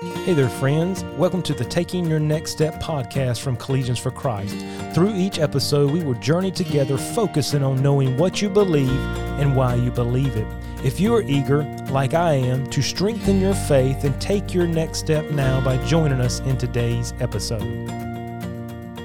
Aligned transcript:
Hey 0.00 0.34
there, 0.34 0.48
friends. 0.48 1.04
Welcome 1.16 1.40
to 1.44 1.54
the 1.54 1.64
Taking 1.64 2.04
Your 2.06 2.18
Next 2.18 2.50
Step 2.50 2.82
podcast 2.82 3.40
from 3.40 3.56
Collegians 3.56 4.00
for 4.00 4.10
Christ. 4.10 4.56
Through 4.92 5.14
each 5.14 5.38
episode, 5.38 5.92
we 5.92 6.02
will 6.02 6.14
journey 6.14 6.50
together 6.50 6.98
focusing 6.98 7.62
on 7.62 7.80
knowing 7.80 8.16
what 8.16 8.42
you 8.42 8.50
believe 8.50 8.90
and 9.38 9.54
why 9.54 9.76
you 9.76 9.92
believe 9.92 10.34
it. 10.36 10.48
If 10.84 10.98
you 10.98 11.14
are 11.14 11.22
eager, 11.22 11.62
like 11.90 12.12
I 12.12 12.32
am, 12.32 12.66
to 12.70 12.82
strengthen 12.82 13.40
your 13.40 13.54
faith 13.54 14.02
and 14.02 14.20
take 14.20 14.52
your 14.52 14.66
next 14.66 14.98
step 14.98 15.30
now 15.30 15.60
by 15.64 15.76
joining 15.86 16.20
us 16.20 16.40
in 16.40 16.58
today's 16.58 17.14
episode. 17.20 18.13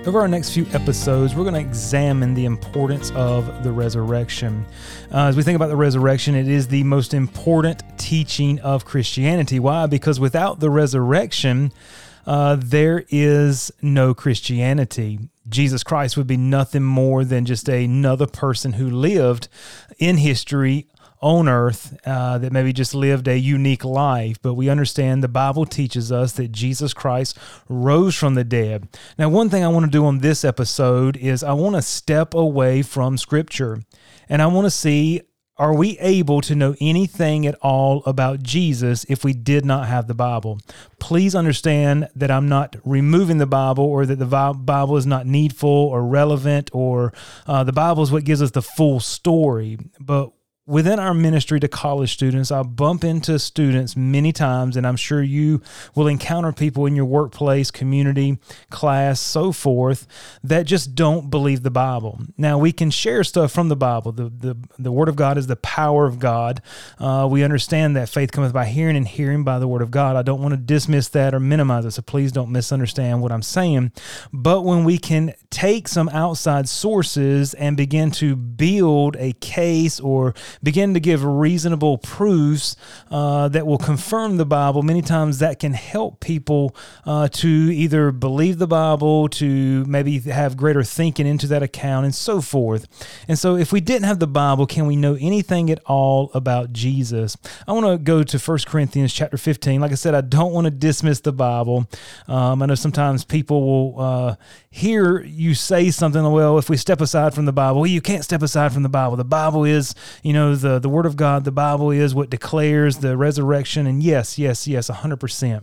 Over 0.09 0.21
our 0.21 0.27
next 0.27 0.55
few 0.55 0.65
episodes, 0.73 1.35
we're 1.35 1.43
going 1.43 1.53
to 1.53 1.59
examine 1.59 2.33
the 2.33 2.45
importance 2.45 3.11
of 3.11 3.63
the 3.63 3.71
resurrection. 3.71 4.65
Uh, 5.13 5.27
as 5.27 5.37
we 5.37 5.43
think 5.43 5.55
about 5.55 5.67
the 5.67 5.75
resurrection, 5.75 6.33
it 6.33 6.47
is 6.47 6.67
the 6.67 6.83
most 6.83 7.13
important 7.13 7.83
teaching 7.99 8.59
of 8.61 8.85
Christianity. 8.85 9.59
Why? 9.59 9.85
Because 9.85 10.19
without 10.19 10.61
the 10.61 10.71
resurrection, 10.71 11.71
uh, 12.25 12.57
there 12.59 13.05
is 13.09 13.71
no 13.83 14.15
Christianity. 14.15 15.19
Jesus 15.47 15.83
Christ 15.83 16.17
would 16.17 16.25
be 16.25 16.37
nothing 16.37 16.81
more 16.81 17.23
than 17.23 17.45
just 17.45 17.69
another 17.69 18.25
person 18.25 18.73
who 18.73 18.89
lived 18.89 19.47
in 19.99 20.17
history 20.17 20.87
on 21.21 21.49
earth 21.49 21.97
uh, 22.05 22.37
that 22.37 22.53
maybe 22.53 22.71
just 22.71 22.95
lived 22.95 23.27
a 23.27 23.37
unique 23.37 23.83
life, 23.83 24.41
but 24.41 24.53
we 24.53 24.69
understand 24.69 25.23
the 25.23 25.27
Bible 25.27 25.65
teaches 25.65 26.11
us 26.11 26.33
that 26.33 26.51
Jesus 26.51 26.93
Christ 26.93 27.37
rose 27.67 28.15
from 28.15 28.35
the 28.35 28.43
dead. 28.43 28.87
Now, 29.17 29.29
one 29.29 29.49
thing 29.49 29.63
I 29.63 29.67
want 29.67 29.85
to 29.85 29.91
do 29.91 30.05
on 30.05 30.19
this 30.19 30.45
episode 30.45 31.17
is 31.17 31.43
I 31.43 31.53
want 31.53 31.75
to 31.75 31.81
step 31.81 32.33
away 32.33 32.81
from 32.81 33.17
Scripture 33.17 33.81
and 34.29 34.41
I 34.41 34.47
want 34.47 34.65
to 34.65 34.71
see 34.71 35.21
are 35.59 35.75
we 35.75 35.99
able 35.99 36.39
to 36.39 36.55
know 36.55 36.73
anything 36.79 37.45
at 37.45 37.55
all 37.55 38.01
about 38.05 38.41
Jesus 38.41 39.05
if 39.09 39.25
we 39.25 39.33
did 39.33 39.65
not 39.65 39.87
have 39.89 40.07
the 40.07 40.13
Bible? 40.13 40.57
Please 40.99 41.35
understand 41.35 42.07
that 42.15 42.31
I'm 42.31 42.47
not 42.47 42.77
removing 42.85 43.39
the 43.39 43.45
Bible 43.45 43.83
or 43.83 44.05
that 44.05 44.15
the 44.15 44.25
Bible 44.25 44.95
is 44.95 45.05
not 45.05 45.27
needful 45.27 45.69
or 45.69 46.05
relevant 46.05 46.69
or 46.71 47.11
uh, 47.45 47.65
the 47.65 47.73
Bible 47.73 48.03
is 48.03 48.11
what 48.11 48.23
gives 48.23 48.41
us 48.41 48.51
the 48.51 48.61
full 48.61 49.01
story. 49.01 49.77
But 49.99 50.31
within 50.69 50.99
our 50.99 51.15
ministry 51.15 51.59
to 51.59 51.67
college 51.67 52.13
students, 52.13 52.51
I 52.51 52.61
bump 52.61 53.03
into 53.03 53.39
students 53.39 53.95
many 53.95 54.31
times, 54.31 54.77
and 54.77 54.85
I'm 54.85 54.95
sure 54.95 55.23
you 55.23 55.61
will 55.95 56.07
encounter 56.07 56.51
people 56.51 56.85
in 56.85 56.95
your 56.95 57.05
workplace, 57.05 57.71
community, 57.71 58.37
class, 58.69 59.19
so 59.19 59.51
forth, 59.51 60.05
that 60.43 60.67
just 60.67 60.93
don't 60.93 61.31
believe 61.31 61.63
the 61.63 61.71
Bible. 61.71 62.19
Now, 62.37 62.59
we 62.59 62.71
can 62.71 62.91
share 62.91 63.23
stuff 63.23 63.51
from 63.51 63.69
the 63.69 63.75
Bible. 63.75 64.11
The, 64.11 64.25
the, 64.29 64.57
the 64.77 64.91
Word 64.91 65.09
of 65.09 65.15
God 65.15 65.39
is 65.39 65.47
the 65.47 65.55
power 65.55 66.05
of 66.05 66.19
God. 66.19 66.61
Uh, 66.99 67.27
we 67.29 67.43
understand 67.43 67.95
that 67.95 68.07
faith 68.07 68.31
cometh 68.31 68.53
by 68.53 68.65
hearing, 68.65 68.95
and 68.95 69.07
hearing 69.07 69.43
by 69.43 69.57
the 69.57 69.67
Word 69.67 69.81
of 69.81 69.89
God. 69.89 70.15
I 70.15 70.21
don't 70.21 70.41
want 70.41 70.51
to 70.51 70.57
dismiss 70.57 71.07
that 71.09 71.33
or 71.33 71.39
minimize 71.39 71.85
it, 71.85 71.91
so 71.91 72.03
please 72.03 72.31
don't 72.31 72.51
misunderstand 72.51 73.23
what 73.23 73.31
I'm 73.31 73.41
saying. 73.41 73.91
But 74.31 74.61
when 74.61 74.83
we 74.83 74.99
can 74.99 75.33
take 75.49 75.87
some 75.87 76.09
outside 76.09 76.69
sources 76.69 77.55
and 77.55 77.75
begin 77.75 78.11
to 78.11 78.35
build 78.35 79.15
a 79.17 79.33
case 79.33 79.99
or 79.99 80.35
begin 80.61 80.93
to 80.93 80.99
give 80.99 81.23
reasonable 81.23 81.97
proofs 81.97 82.75
uh, 83.11 83.47
that 83.49 83.65
will 83.65 83.77
confirm 83.77 84.37
the 84.37 84.45
Bible, 84.45 84.83
many 84.83 85.01
times 85.01 85.39
that 85.39 85.59
can 85.59 85.73
help 85.73 86.19
people 86.19 86.75
uh, 87.05 87.27
to 87.29 87.47
either 87.47 88.11
believe 88.11 88.57
the 88.57 88.67
Bible, 88.67 89.29
to 89.29 89.85
maybe 89.85 90.19
have 90.19 90.57
greater 90.57 90.83
thinking 90.83 91.27
into 91.27 91.47
that 91.47 91.63
account, 91.63 92.05
and 92.05 92.15
so 92.15 92.41
forth. 92.41 92.87
And 93.27 93.37
so, 93.37 93.55
if 93.55 93.71
we 93.71 93.81
didn't 93.81 94.05
have 94.05 94.19
the 94.19 94.27
Bible, 94.27 94.65
can 94.65 94.85
we 94.85 94.95
know 94.95 95.17
anything 95.19 95.69
at 95.69 95.79
all 95.85 96.31
about 96.33 96.73
Jesus? 96.73 97.37
I 97.67 97.73
want 97.73 97.85
to 97.85 97.97
go 97.97 98.23
to 98.23 98.37
1 98.37 98.57
Corinthians 98.65 99.13
chapter 99.13 99.37
15. 99.37 99.81
Like 99.81 99.91
I 99.91 99.95
said, 99.95 100.13
I 100.13 100.21
don't 100.21 100.53
want 100.53 100.65
to 100.65 100.71
dismiss 100.71 101.19
the 101.21 101.33
Bible. 101.33 101.89
Um, 102.27 102.61
I 102.61 102.65
know 102.65 102.75
sometimes 102.75 103.23
people 103.23 103.65
will 103.65 104.01
uh, 104.01 104.35
hear 104.69 105.21
you 105.21 105.55
say 105.55 105.89
something, 105.89 106.23
well, 106.31 106.57
if 106.57 106.69
we 106.69 106.77
step 106.77 107.01
aside 107.01 107.33
from 107.33 107.45
the 107.45 107.51
Bible, 107.51 107.81
well, 107.81 107.87
you 107.89 108.01
can't 108.01 108.23
step 108.23 108.41
aside 108.41 108.71
from 108.71 108.83
the 108.83 108.89
Bible. 108.89 109.15
The 109.15 109.23
Bible 109.23 109.65
is, 109.65 109.95
you 110.23 110.33
know, 110.33 110.48
the, 110.55 110.79
the 110.79 110.89
Word 110.89 111.05
of 111.05 111.15
God. 111.15 111.43
The 111.43 111.51
Bible 111.51 111.91
is 111.91 112.13
what 112.15 112.29
declares 112.29 112.97
the 112.97 113.17
resurrection. 113.17 113.87
And 113.87 114.03
yes, 114.03 114.37
yes, 114.37 114.67
yes, 114.67 114.89
100%. 114.89 115.61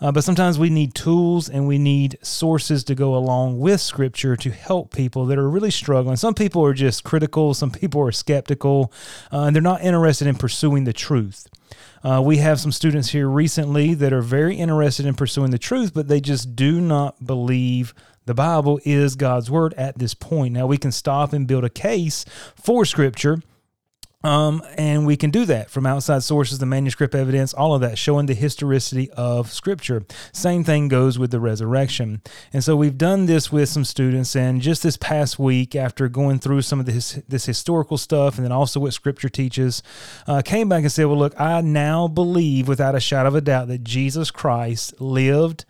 Uh, 0.00 0.12
but 0.12 0.22
sometimes 0.22 0.58
we 0.58 0.70
need 0.70 0.94
tools 0.94 1.48
and 1.48 1.66
we 1.66 1.76
need 1.76 2.18
sources 2.22 2.84
to 2.84 2.94
go 2.94 3.16
along 3.16 3.58
with 3.58 3.80
Scripture 3.80 4.36
to 4.36 4.50
help 4.50 4.94
people 4.94 5.26
that 5.26 5.38
are 5.38 5.50
really 5.50 5.72
struggling. 5.72 6.16
Some 6.16 6.34
people 6.34 6.64
are 6.64 6.72
just 6.72 7.02
critical, 7.02 7.52
some 7.52 7.72
people 7.72 8.00
are 8.02 8.12
skeptical, 8.12 8.92
uh, 9.32 9.42
and 9.42 9.56
they're 9.56 9.62
not 9.62 9.82
interested 9.82 10.28
in 10.28 10.36
pursuing 10.36 10.84
the 10.84 10.92
truth. 10.92 11.48
Uh, 12.04 12.22
we 12.24 12.36
have 12.36 12.60
some 12.60 12.70
students 12.70 13.08
here 13.08 13.28
recently 13.28 13.92
that 13.94 14.12
are 14.12 14.22
very 14.22 14.54
interested 14.54 15.04
in 15.04 15.14
pursuing 15.14 15.50
the 15.50 15.58
truth, 15.58 15.92
but 15.92 16.06
they 16.06 16.20
just 16.20 16.54
do 16.54 16.80
not 16.80 17.26
believe 17.26 17.92
the 18.24 18.34
Bible 18.34 18.78
is 18.84 19.16
God's 19.16 19.50
word 19.50 19.74
at 19.74 19.98
this 19.98 20.14
point. 20.14 20.54
Now, 20.54 20.66
we 20.66 20.76
can 20.76 20.92
stop 20.92 21.32
and 21.32 21.46
build 21.46 21.64
a 21.64 21.70
case 21.70 22.24
for 22.54 22.84
Scripture. 22.84 23.42
Um, 24.24 24.62
and 24.76 25.06
we 25.06 25.16
can 25.16 25.30
do 25.30 25.44
that 25.44 25.70
from 25.70 25.86
outside 25.86 26.24
sources, 26.24 26.58
the 26.58 26.66
manuscript 26.66 27.14
evidence, 27.14 27.54
all 27.54 27.72
of 27.74 27.80
that, 27.82 27.98
showing 27.98 28.26
the 28.26 28.34
historicity 28.34 29.08
of 29.12 29.52
Scripture. 29.52 30.02
Same 30.32 30.64
thing 30.64 30.88
goes 30.88 31.20
with 31.20 31.30
the 31.30 31.38
resurrection. 31.38 32.20
And 32.52 32.64
so 32.64 32.74
we've 32.74 32.98
done 32.98 33.26
this 33.26 33.52
with 33.52 33.68
some 33.68 33.84
students, 33.84 34.34
and 34.34 34.60
just 34.60 34.82
this 34.82 34.96
past 34.96 35.38
week, 35.38 35.76
after 35.76 36.08
going 36.08 36.40
through 36.40 36.62
some 36.62 36.80
of 36.80 36.86
this, 36.86 37.20
this 37.28 37.46
historical 37.46 37.96
stuff 37.96 38.36
and 38.36 38.44
then 38.44 38.50
also 38.50 38.80
what 38.80 38.92
Scripture 38.92 39.28
teaches, 39.28 39.84
uh, 40.26 40.42
came 40.42 40.68
back 40.68 40.82
and 40.82 40.90
said, 40.90 41.06
Well, 41.06 41.18
look, 41.18 41.40
I 41.40 41.60
now 41.60 42.08
believe 42.08 42.66
without 42.66 42.96
a 42.96 43.00
shadow 43.00 43.28
of 43.28 43.36
a 43.36 43.40
doubt 43.40 43.68
that 43.68 43.84
Jesus 43.84 44.32
Christ 44.32 45.00
lived 45.00 45.64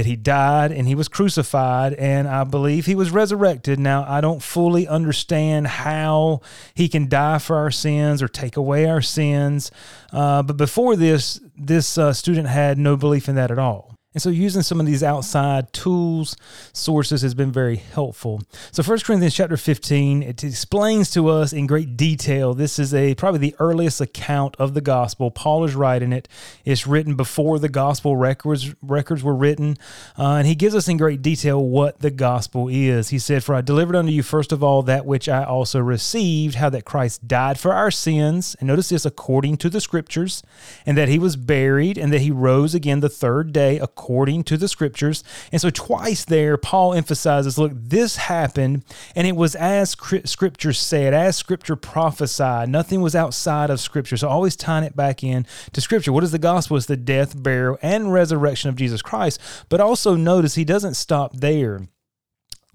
that 0.00 0.06
he 0.06 0.16
died 0.16 0.72
and 0.72 0.88
he 0.88 0.94
was 0.94 1.08
crucified, 1.08 1.92
and 1.92 2.26
I 2.26 2.44
believe 2.44 2.86
he 2.86 2.94
was 2.94 3.10
resurrected. 3.10 3.78
Now, 3.78 4.06
I 4.08 4.22
don't 4.22 4.42
fully 4.42 4.88
understand 4.88 5.66
how 5.66 6.40
he 6.72 6.88
can 6.88 7.06
die 7.06 7.38
for 7.38 7.56
our 7.56 7.70
sins 7.70 8.22
or 8.22 8.28
take 8.28 8.56
away 8.56 8.86
our 8.86 9.02
sins, 9.02 9.70
uh, 10.10 10.42
but 10.42 10.56
before 10.56 10.96
this, 10.96 11.38
this 11.54 11.98
uh, 11.98 12.14
student 12.14 12.48
had 12.48 12.78
no 12.78 12.96
belief 12.96 13.28
in 13.28 13.34
that 13.34 13.50
at 13.50 13.58
all. 13.58 13.94
And 14.12 14.20
so 14.20 14.28
using 14.28 14.62
some 14.62 14.80
of 14.80 14.86
these 14.86 15.04
outside 15.04 15.72
tools, 15.72 16.36
sources 16.72 17.22
has 17.22 17.32
been 17.32 17.52
very 17.52 17.76
helpful. 17.76 18.42
So 18.72 18.82
1 18.82 18.98
Corinthians 19.00 19.36
chapter 19.36 19.56
15, 19.56 20.24
it 20.24 20.42
explains 20.42 21.12
to 21.12 21.28
us 21.28 21.52
in 21.52 21.68
great 21.68 21.96
detail. 21.96 22.52
This 22.52 22.80
is 22.80 22.92
a 22.92 23.14
probably 23.14 23.38
the 23.38 23.54
earliest 23.60 24.00
account 24.00 24.56
of 24.58 24.74
the 24.74 24.80
gospel. 24.80 25.30
Paul 25.30 25.64
is 25.64 25.76
writing 25.76 26.12
it. 26.12 26.26
It's 26.64 26.88
written 26.88 27.14
before 27.14 27.60
the 27.60 27.68
gospel 27.68 28.16
records 28.16 28.74
records 28.82 29.22
were 29.22 29.34
written. 29.34 29.76
Uh, 30.18 30.38
and 30.38 30.46
he 30.48 30.56
gives 30.56 30.74
us 30.74 30.88
in 30.88 30.96
great 30.96 31.22
detail 31.22 31.64
what 31.64 32.00
the 32.00 32.10
gospel 32.10 32.66
is. 32.66 33.10
He 33.10 33.18
said, 33.20 33.44
For 33.44 33.54
I 33.54 33.60
delivered 33.60 33.94
unto 33.94 34.10
you 34.10 34.24
first 34.24 34.50
of 34.50 34.64
all 34.64 34.82
that 34.82 35.06
which 35.06 35.28
I 35.28 35.44
also 35.44 35.78
received, 35.78 36.56
how 36.56 36.68
that 36.70 36.84
Christ 36.84 37.28
died 37.28 37.60
for 37.60 37.72
our 37.72 37.92
sins. 37.92 38.56
And 38.58 38.66
notice 38.66 38.88
this 38.88 39.06
according 39.06 39.58
to 39.58 39.70
the 39.70 39.80
scriptures, 39.80 40.42
and 40.84 40.98
that 40.98 41.08
he 41.08 41.20
was 41.20 41.36
buried, 41.36 41.96
and 41.96 42.12
that 42.12 42.22
he 42.22 42.32
rose 42.32 42.74
again 42.74 42.98
the 42.98 43.08
third 43.08 43.52
day 43.52 43.78
according 43.78 43.99
to 44.44 44.56
the 44.56 44.68
scriptures. 44.68 45.22
And 45.52 45.60
so, 45.60 45.70
twice 45.70 46.24
there, 46.24 46.56
Paul 46.56 46.94
emphasizes 46.94 47.58
look, 47.58 47.72
this 47.74 48.16
happened, 48.16 48.84
and 49.14 49.26
it 49.26 49.36
was 49.36 49.54
as 49.54 49.90
scripture 49.90 50.72
said, 50.72 51.14
as 51.14 51.36
scripture 51.36 51.76
prophesied. 51.76 52.68
Nothing 52.68 53.00
was 53.00 53.14
outside 53.14 53.70
of 53.70 53.80
scripture. 53.80 54.16
So, 54.16 54.28
always 54.28 54.56
tying 54.56 54.84
it 54.84 54.96
back 54.96 55.22
in 55.22 55.46
to 55.72 55.80
scripture. 55.80 56.12
What 56.12 56.24
is 56.24 56.32
the 56.32 56.38
gospel? 56.38 56.76
It's 56.76 56.86
the 56.86 56.96
death, 56.96 57.40
burial, 57.40 57.78
and 57.82 58.12
resurrection 58.12 58.70
of 58.70 58.76
Jesus 58.76 59.02
Christ. 59.02 59.40
But 59.68 59.80
also 59.80 60.16
notice 60.16 60.54
he 60.54 60.64
doesn't 60.64 60.94
stop 60.94 61.36
there 61.36 61.88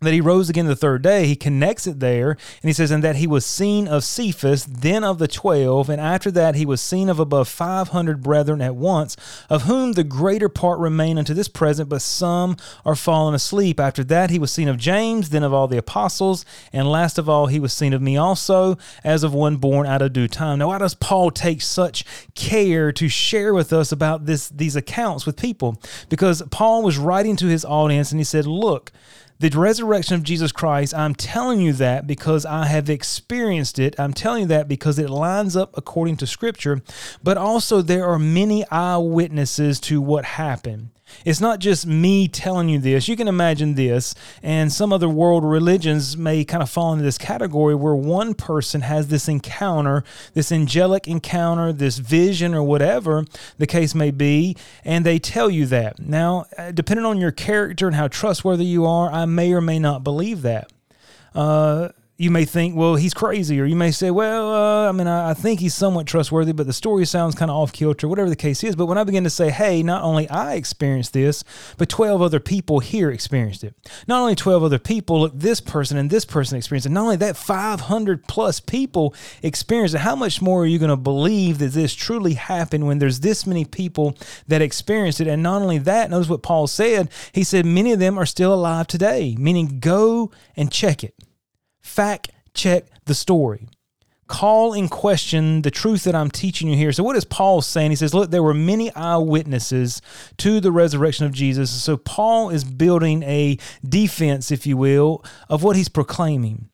that 0.02 0.14
he 0.14 0.20
rose 0.20 0.50
again 0.50 0.66
the 0.66 0.76
third 0.76 1.02
day, 1.02 1.26
he 1.26 1.38
connects 1.38 1.88
it 1.88 2.02
there, 2.02 2.32
and 2.32 2.70
he 2.70 2.74
says, 2.74 2.92
And 2.92 3.04
that 3.04 3.16
he 3.16 3.28
was 3.28 3.46
seen 3.46 3.88
of 3.88 4.04
Cephas, 4.04 4.66
then 4.66 5.06
of 5.06 5.20
the 5.20 5.28
twelve, 5.28 5.90
and 5.90 6.02
after 6.02 6.30
that 6.32 6.56
he 6.56 6.66
was 6.66 6.82
seen 6.82 7.08
of 7.08 7.18
above 7.18 7.48
five 7.48 7.90
hundred 7.90 8.22
brethren 8.22 8.62
at 8.62 8.76
once, 8.76 9.16
of 9.50 9.64
whom 9.64 9.94
the 9.94 10.04
greater 10.04 10.50
part 10.50 10.80
remain 10.80 11.18
unto 11.18 11.34
this 11.34 11.48
present, 11.48 11.88
but 11.88 12.02
some 12.02 12.58
are 12.84 12.96
fallen 12.96 13.34
asleep. 13.34 13.80
After 13.80 14.04
that 14.04 14.30
he 14.30 14.40
was 14.40 14.52
seen 14.52 14.68
of 14.68 14.78
James, 14.78 15.30
then 15.30 15.44
of 15.44 15.54
all 15.54 15.68
the 15.68 15.78
apostles, 15.78 16.44
and 16.74 16.92
last 16.92 17.18
of 17.18 17.30
all 17.30 17.48
he 17.48 17.60
was 17.60 17.72
seen 17.72 17.94
of 17.94 18.02
me 18.02 18.18
also, 18.18 18.78
as 19.02 19.24
of 19.24 19.34
one 19.34 19.56
born 19.56 19.88
out 19.88 20.02
of 20.02 20.12
due 20.12 20.28
time. 20.28 20.60
Now, 20.60 20.68
why 20.68 20.78
does 20.78 20.94
Paul 20.94 21.32
take 21.32 21.62
such 21.62 22.04
care 22.36 22.92
to 22.92 23.08
share 23.08 23.54
with 23.54 23.72
us 23.72 23.94
about 23.94 24.26
this 24.26 24.50
these 24.50 24.76
accounts 24.76 25.26
with 25.26 25.38
people? 25.38 25.82
Because 26.10 26.42
Paul 26.52 26.84
was 26.84 26.98
writing 26.98 27.38
to 27.38 27.48
his 27.48 27.64
audience, 27.64 28.12
and 28.12 28.20
he 28.20 28.26
said, 28.26 28.46
Look, 28.46 28.92
the 29.40 29.50
resurrection 29.50 30.16
of 30.16 30.24
Jesus 30.24 30.52
Christ, 30.52 30.94
I'm 30.94 31.14
telling 31.14 31.60
you 31.60 31.74
that 31.74 32.08
because 32.08 32.46
I 32.46 32.68
have 32.68 32.90
experienced 32.90 33.80
it. 33.80 33.96
I'm 34.00 34.14
telling 34.14 34.44
you 34.44 34.48
that 34.48 34.68
because 34.68 34.98
it 34.98 35.10
lines 35.10 35.56
up 35.56 35.72
according 35.78 36.18
to 36.18 36.28
Scripture, 36.28 36.82
but 37.22 37.38
also 37.38 37.82
there 37.82 38.06
are 38.06 38.20
many 38.20 38.66
eyewitnesses 38.70 39.80
to 39.82 40.02
what 40.02 40.26
happened. 40.26 40.90
It's 41.24 41.40
not 41.40 41.60
just 41.60 41.86
me 41.88 42.28
telling 42.28 42.70
you 42.70 42.80
this. 42.80 43.08
You 43.08 43.16
can 43.16 43.28
imagine 43.28 43.76
this, 43.76 44.16
and 44.44 44.72
some 44.72 44.92
other 44.92 45.10
world 45.10 45.44
religions 45.44 46.18
may 46.18 46.44
kind 46.44 46.62
of 46.62 46.70
fall 46.70 46.94
into 46.94 47.04
this 47.04 47.18
category 47.18 47.76
where 47.76 47.96
one 47.96 48.34
person 48.34 48.82
has 48.82 49.08
this 49.08 49.28
encounter, 49.28 50.04
this 50.34 50.52
angelic 50.52 51.08
encounter, 51.08 51.72
this 51.72 51.98
vision, 51.98 52.54
or 52.54 52.64
whatever 52.64 53.26
the 53.58 53.68
case 53.68 53.96
may 53.96 54.12
be, 54.12 54.58
and 54.84 55.06
they 55.06 55.20
tell 55.20 55.50
you 55.50 55.66
that. 55.68 56.00
Now, 56.00 56.46
uh, 56.58 56.72
depending 56.72 57.06
on 57.06 57.20
your 57.20 57.32
character 57.32 57.88
and 57.88 57.96
how 57.96 58.08
trustworthy 58.08 58.66
you 58.66 58.86
are, 58.86 59.12
I 59.12 59.26
may 59.26 59.54
or 59.54 59.62
may 59.62 59.80
not 59.80 60.04
believe 60.04 60.42
that. 60.42 60.72
Uh, 61.34 61.90
you 62.18 62.32
may 62.32 62.46
think, 62.46 62.76
well, 62.78 62.96
he's 62.96 63.14
crazy, 63.14 63.60
or 63.60 63.66
you 63.66 63.76
may 63.76 63.92
say, 63.92 64.10
well, 64.10 64.50
uh, 64.54 64.88
I 64.88 64.92
mean, 64.94 65.08
I, 65.08 65.32
I, 65.32 65.34
think 65.34 65.60
he's 65.60 65.76
somewhat 65.76 66.08
trustworthy, 66.08 66.54
but 66.54 66.66
the 66.66 66.72
story 66.72 67.06
sounds 67.06 67.36
kind 67.36 67.52
of 67.52 67.58
off 67.58 67.74
kilter, 67.74 68.08
whatever 68.08 68.30
the 68.30 68.38
case 68.38 68.64
is. 68.64 68.78
But 68.78 68.86
when 68.86 68.98
I 68.98 69.04
begin 69.04 69.26
to 69.26 69.30
say, 69.30 69.50
hey, 69.50 69.84
not 69.84 70.02
only 70.02 70.30
I 70.30 70.54
experienced 70.54 71.12
this, 71.12 71.44
but 71.78 71.90
12 71.90 72.22
other 72.22 72.40
people 72.40 72.80
here 72.80 73.12
experienced 73.12 73.66
it. 73.66 73.76
Not 74.08 74.22
only 74.22 74.36
12 74.36 74.64
other 74.64 74.80
people, 74.80 75.22
look, 75.22 75.34
this 75.36 75.60
person 75.60 75.98
and 75.98 76.10
this 76.10 76.24
person 76.24 76.58
experienced 76.58 76.86
it. 76.86 76.92
Not 76.92 77.04
only 77.04 77.18
that, 77.18 77.36
500 77.36 78.28
plus 78.28 78.62
people 78.62 79.14
experienced 79.44 79.96
it. 79.96 80.00
How 80.00 80.16
much 80.16 80.42
more 80.42 80.64
are 80.64 80.68
you 80.68 80.80
going 80.80 80.90
to 80.90 80.96
believe 80.96 81.58
that 81.58 81.74
this 81.74 81.94
truly 81.94 82.36
happened 82.36 82.88
when 82.88 83.00
there's 83.00 83.20
this 83.20 83.46
many 83.46 83.66
people 83.66 84.18
that 84.48 84.62
experienced 84.62 85.20
it? 85.20 85.28
And 85.28 85.44
not 85.44 85.62
only 85.62 85.80
that, 85.80 86.10
notice 86.10 86.30
what 86.30 86.44
Paul 86.44 86.68
said. 86.68 87.10
He 87.34 87.44
said, 87.44 87.66
many 87.66 87.92
of 87.92 88.00
them 88.00 88.18
are 88.18 88.26
still 88.26 88.54
alive 88.54 88.88
today, 88.88 89.36
meaning 89.38 89.80
go 89.82 90.32
and 90.56 90.72
check 90.72 91.04
it 91.04 91.14
fact 91.86 92.32
check 92.54 92.86
the 93.06 93.14
story. 93.14 93.68
Call 94.28 94.74
in 94.74 94.90
question 94.90 95.62
the 95.62 95.70
truth 95.70 96.04
that 96.06 96.16
I'm 96.16 96.32
teaching 96.32 96.68
you 96.68 96.76
here. 96.76 96.92
So, 96.92 97.04
what 97.04 97.16
is 97.16 97.26
Paul 97.26 97.62
saying? 97.62 97.92
He 97.92 97.96
says, 97.96 98.12
Look, 98.12 98.32
there 98.32 98.42
were 98.42 98.56
many 98.56 98.92
eyewitnesses 98.96 100.02
to 100.38 100.60
the 100.60 100.72
resurrection 100.72 101.28
of 101.28 101.32
Jesus. 101.32 101.70
So, 101.70 101.96
Paul 101.96 102.50
is 102.50 102.64
building 102.64 103.22
a 103.22 103.60
defense, 103.88 104.52
if 104.52 104.66
you 104.66 104.78
will, 104.78 105.24
of 105.48 105.62
what 105.62 105.76
he's 105.76 105.90
proclaiming. 105.90 106.70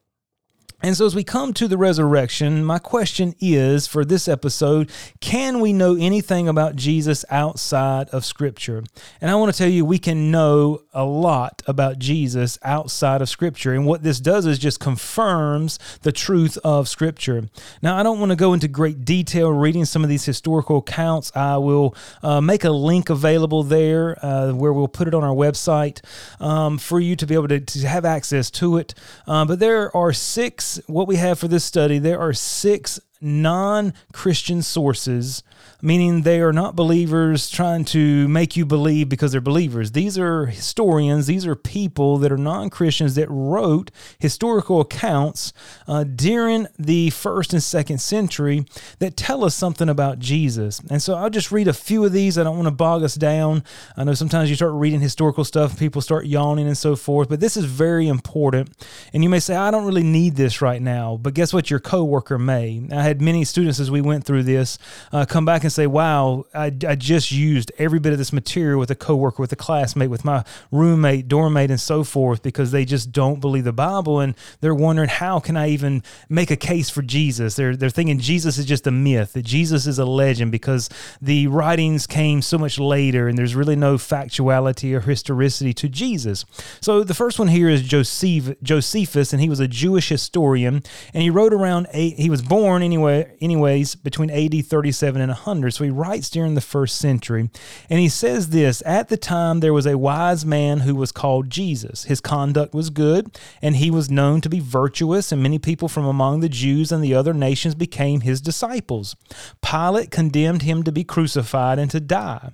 And 0.84 0.98
so, 0.98 1.06
as 1.06 1.14
we 1.14 1.24
come 1.24 1.54
to 1.54 1.68
the 1.68 1.78
resurrection, 1.78 2.66
my 2.66 2.80
question 2.80 3.36
is 3.40 3.86
for 3.86 4.04
this 4.04 4.28
episode 4.28 4.90
can 5.20 5.60
we 5.60 5.74
know 5.74 5.96
anything 5.96 6.48
about 6.48 6.76
Jesus 6.76 7.24
outside 7.30 8.10
of 8.10 8.26
Scripture? 8.26 8.84
And 9.22 9.30
I 9.30 9.36
want 9.36 9.54
to 9.54 9.58
tell 9.58 9.70
you, 9.70 9.86
we 9.86 10.00
can 10.00 10.32
know 10.32 10.82
a 10.92 11.06
lot 11.06 11.62
about 11.68 12.00
Jesus 12.00 12.58
outside 12.64 13.22
of 13.22 13.30
Scripture. 13.30 13.74
And 13.74 13.86
what 13.86 14.02
this 14.02 14.20
does 14.20 14.48
is 14.48 14.58
just 14.58 14.80
confirms 14.80 15.78
the 16.02 16.12
truth 16.12 16.58
of 16.64 16.88
Scripture. 16.88 17.48
Now, 17.84 17.96
I 17.96 18.02
don't 18.02 18.20
want 18.20 18.32
to 18.32 18.36
go 18.36 18.54
into 18.54 18.68
great 18.68 19.06
detail 19.06 19.52
reading 19.52 19.86
some 19.86 20.04
of 20.04 20.10
these 20.10 20.26
historical 20.26 20.78
accounts. 20.78 21.32
I 21.36 21.58
will 21.58 21.96
uh, 22.24 22.42
make 22.42 22.64
a 22.64 22.72
link 22.72 23.12
available 23.12 23.62
there 23.62 24.18
uh, 24.26 24.52
where 24.54 24.74
we'll 24.74 24.88
put 24.88 25.08
it 25.08 25.14
on 25.14 25.24
our 25.24 25.36
website 25.36 26.02
um, 26.40 26.80
for 26.80 27.00
you 27.00 27.16
to 27.18 27.28
be 27.28 27.36
able 27.36 27.50
to, 27.50 27.60
to 27.60 27.88
have 27.88 28.04
access 28.04 28.50
to 28.52 28.78
it. 28.78 28.96
Uh, 29.28 29.46
but 29.46 29.60
there 29.60 29.96
are 29.96 30.12
six 30.12 30.71
what 30.88 31.08
we 31.08 31.16
have 31.16 31.40
for 31.40 31.48
this 31.48 31.64
study, 31.64 32.00
there 32.00 32.20
are 32.20 32.34
six 32.34 33.00
non 33.22 33.94
Christian 34.12 34.62
sources 34.62 35.44
meaning 35.82 36.22
they 36.22 36.40
are 36.42 36.54
not 36.54 36.76
believers 36.76 37.50
trying 37.50 37.84
to 37.84 38.28
make 38.28 38.56
you 38.56 38.66
believe 38.66 39.10
because 39.10 39.32
they're 39.32 39.42
believers. 39.42 39.92
These 39.92 40.18
are 40.18 40.46
historians, 40.46 41.28
these 41.28 41.46
are 41.46 41.56
people 41.56 42.18
that 42.20 42.32
are 42.32 42.38
non 42.38 42.70
Christians 42.70 43.16
that 43.16 43.28
wrote 43.30 43.92
historical 44.20 44.82
accounts 44.82 45.54
uh, 45.88 46.04
during 46.04 46.68
the 46.78 47.10
first 47.10 47.54
and 47.54 47.64
second 47.64 48.00
century 48.00 48.66
that 49.00 49.18
tell 49.18 49.44
us 49.44 49.56
something 49.56 49.90
about 49.90 50.20
Jesus. 50.20 50.80
And 50.90 51.02
so 51.02 51.16
I'll 51.16 51.30
just 51.30 51.52
read 51.52 51.68
a 51.68 51.74
few 51.74 52.06
of 52.06 52.12
these. 52.12 52.38
I 52.38 52.44
don't 52.44 52.58
want 52.58 52.68
to 52.68 52.72
bog 52.72 53.04
us 53.04 53.16
down. 53.16 53.64
I 53.98 54.04
know 54.04 54.14
sometimes 54.14 54.50
you 54.50 54.56
start 54.56 54.74
reading 54.74 55.02
historical 55.02 55.44
stuff, 55.44 55.80
people 55.80 56.02
start 56.02 56.26
yawning 56.26 56.68
and 56.68 56.78
so 56.78 56.96
forth, 56.96 57.30
but 57.30 57.40
this 57.40 57.58
is 57.58 57.66
very 57.66 58.08
important. 58.08 58.70
And 59.14 59.24
you 59.24 59.30
may 59.30 59.40
say, 59.40 59.56
I 59.56 59.72
don't 59.72 59.86
really 59.86 60.04
need 60.04 60.36
this 60.36 60.62
right 60.62 60.82
now, 60.82 61.18
but 61.18 61.34
guess 61.34 61.54
what? 61.54 61.70
Your 61.70 61.80
coworker 61.80 62.38
may. 62.38 62.88
I 62.92 63.02
had 63.12 63.22
many 63.22 63.44
students 63.44 63.80
as 63.80 63.92
we 63.92 64.00
went 64.00 64.24
through 64.24 64.44
this 64.44 64.78
uh, 65.12 65.26
come 65.26 65.44
back 65.44 65.64
and 65.64 65.72
say, 65.72 65.86
wow, 65.86 66.46
I, 66.54 66.72
I 66.88 66.96
just 66.96 67.32
used 67.32 67.72
every 67.78 68.00
bit 68.00 68.14
of 68.14 68.18
this 68.18 68.32
material 68.32 68.80
with 68.80 68.90
a 68.90 68.96
coworker, 68.96 69.42
with 69.42 69.52
a 69.52 69.58
classmate, 69.58 70.10
with 70.10 70.24
my 70.24 70.46
roommate, 70.72 71.28
doormate, 71.28 71.70
and 71.70 71.80
so 71.80 72.04
forth 72.04 72.42
because 72.42 72.72
they 72.72 72.86
just 72.86 73.12
don't 73.12 73.42
believe 73.42 73.66
the 73.66 73.74
Bible. 73.74 74.22
And 74.22 74.34
they're 74.62 74.74
wondering, 74.74 75.10
how 75.10 75.40
can 75.40 75.58
I 75.58 75.70
even 75.70 76.04
make 76.30 76.52
a 76.52 76.56
case 76.56 76.90
for 76.90 77.02
Jesus? 77.02 77.56
They're, 77.56 77.76
they're 77.76 77.90
thinking 77.90 78.20
Jesus 78.20 78.58
is 78.58 78.66
just 78.66 78.88
a 78.88 78.92
myth, 78.92 79.34
that 79.34 79.44
Jesus 79.44 79.88
is 79.88 80.00
a 80.00 80.06
legend 80.06 80.52
because 80.52 80.90
the 81.22 81.48
writings 81.48 82.08
came 82.08 82.42
so 82.42 82.58
much 82.58 82.80
later 82.80 83.28
and 83.28 83.38
there's 83.38 83.56
really 83.56 83.76
no 83.76 83.96
factuality 83.96 84.94
or 84.94 85.02
historicity 85.02 85.74
to 85.74 85.90
Jesus. 85.90 86.46
So 86.80 87.04
the 87.04 87.14
first 87.14 87.40
one 87.40 87.50
here 87.50 87.68
is 87.68 87.82
Joseph, 87.82 88.56
Josephus, 88.64 89.34
and 89.34 89.42
he 89.42 89.50
was 89.50 89.60
a 89.60 89.68
Jewish 89.68 90.10
historian, 90.10 90.84
and 91.14 91.24
he 91.24 91.30
wrote 91.30 91.54
around 91.54 91.88
eight, 91.92 92.18
he 92.18 92.30
was 92.30 92.42
born 92.42 92.82
anyway, 93.08 93.36
anyways, 93.42 93.96
between 93.96 94.30
AD 94.30 94.66
37 94.66 95.22
and 95.22 95.30
100. 95.30 95.72
So 95.72 95.84
he 95.84 95.90
writes 95.90 96.30
during 96.30 96.54
the 96.54 96.62
first 96.62 96.98
century, 96.98 97.50
and 97.90 98.00
he 98.00 98.10
says 98.10 98.50
this 98.50 98.84
At 98.86 99.10
the 99.10 99.18
time, 99.18 99.60
there 99.60 99.74
was 99.74 99.86
a 99.86 99.98
wise 99.98 100.46
man 100.46 100.82
who 100.82 100.96
was 100.96 101.12
called 101.12 101.50
Jesus. 101.50 102.06
His 102.06 102.22
conduct 102.22 102.74
was 102.74 102.90
good, 102.90 103.38
and 103.62 103.78
he 103.78 103.90
was 103.90 104.12
known 104.12 104.42
to 104.42 104.50
be 104.50 104.60
virtuous, 104.60 105.32
and 105.32 105.42
many 105.42 105.60
people 105.60 105.88
from 105.88 106.06
among 106.06 106.42
the 106.42 106.50
Jews 106.50 106.92
and 106.92 107.04
the 107.04 107.16
other 107.16 107.34
nations 107.34 107.76
became 107.76 108.22
his 108.22 108.42
disciples. 108.42 109.16
Pilate 109.62 110.12
condemned 110.12 110.62
him 110.62 110.84
to 110.84 110.92
be 110.92 111.04
crucified 111.04 111.80
and 111.80 111.90
to 111.92 112.00
die. 112.00 112.52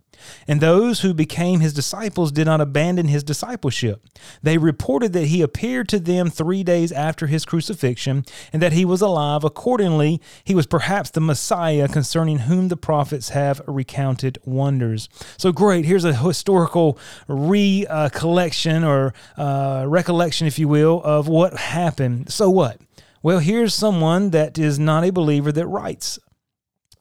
And 0.47 0.61
those 0.61 1.01
who 1.01 1.13
became 1.13 1.59
his 1.59 1.73
disciples 1.73 2.31
did 2.31 2.45
not 2.45 2.61
abandon 2.61 3.07
his 3.07 3.23
discipleship. 3.23 4.05
They 4.41 4.57
reported 4.57 5.13
that 5.13 5.27
he 5.27 5.41
appeared 5.41 5.89
to 5.89 5.99
them 5.99 6.29
three 6.29 6.63
days 6.63 6.91
after 6.91 7.27
his 7.27 7.45
crucifixion 7.45 8.25
and 8.53 8.61
that 8.61 8.73
he 8.73 8.85
was 8.85 9.01
alive. 9.01 9.43
Accordingly, 9.43 10.21
he 10.43 10.55
was 10.55 10.67
perhaps 10.67 11.09
the 11.09 11.21
Messiah 11.21 11.87
concerning 11.87 12.39
whom 12.39 12.67
the 12.67 12.77
prophets 12.77 13.29
have 13.29 13.61
recounted 13.67 14.37
wonders. 14.45 15.09
So 15.37 15.51
great. 15.51 15.85
Here's 15.85 16.05
a 16.05 16.15
historical 16.15 16.97
recollection 17.27 18.83
or 18.83 19.13
uh, 19.37 19.85
recollection, 19.87 20.47
if 20.47 20.59
you 20.59 20.67
will, 20.67 21.01
of 21.03 21.27
what 21.27 21.57
happened. 21.57 22.31
So 22.31 22.49
what? 22.49 22.79
Well, 23.23 23.39
here's 23.39 23.73
someone 23.73 24.29
that 24.29 24.57
is 24.57 24.77
not 24.79 25.03
a 25.03 25.11
believer 25.11 25.51
that 25.51 25.67
writes 25.67 26.19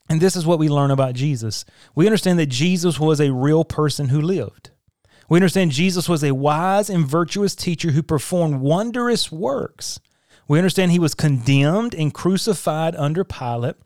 and 0.08 0.20
this 0.20 0.37
is 0.37 0.47
what 0.47 0.58
we 0.58 0.69
learn 0.69 0.91
about 0.91 1.14
Jesus. 1.14 1.64
We 1.94 2.06
understand 2.06 2.38
that 2.38 2.47
Jesus 2.47 3.00
was 3.00 3.20
a 3.20 3.32
real 3.32 3.64
person 3.64 4.08
who 4.08 4.20
lived. 4.20 4.70
We 5.29 5.38
understand 5.38 5.73
Jesus 5.73 6.08
was 6.08 6.23
a 6.23 6.35
wise 6.35 6.88
and 6.88 7.06
virtuous 7.06 7.55
teacher 7.55 7.91
who 7.91 8.03
performed 8.03 8.61
wondrous 8.61 9.32
works. 9.32 9.99
We 10.47 10.58
understand 10.58 10.93
he 10.93 11.00
was 11.00 11.14
condemned 11.14 11.94
and 11.94 12.14
crucified 12.14 12.94
under 12.94 13.25
Pilate. 13.25 13.76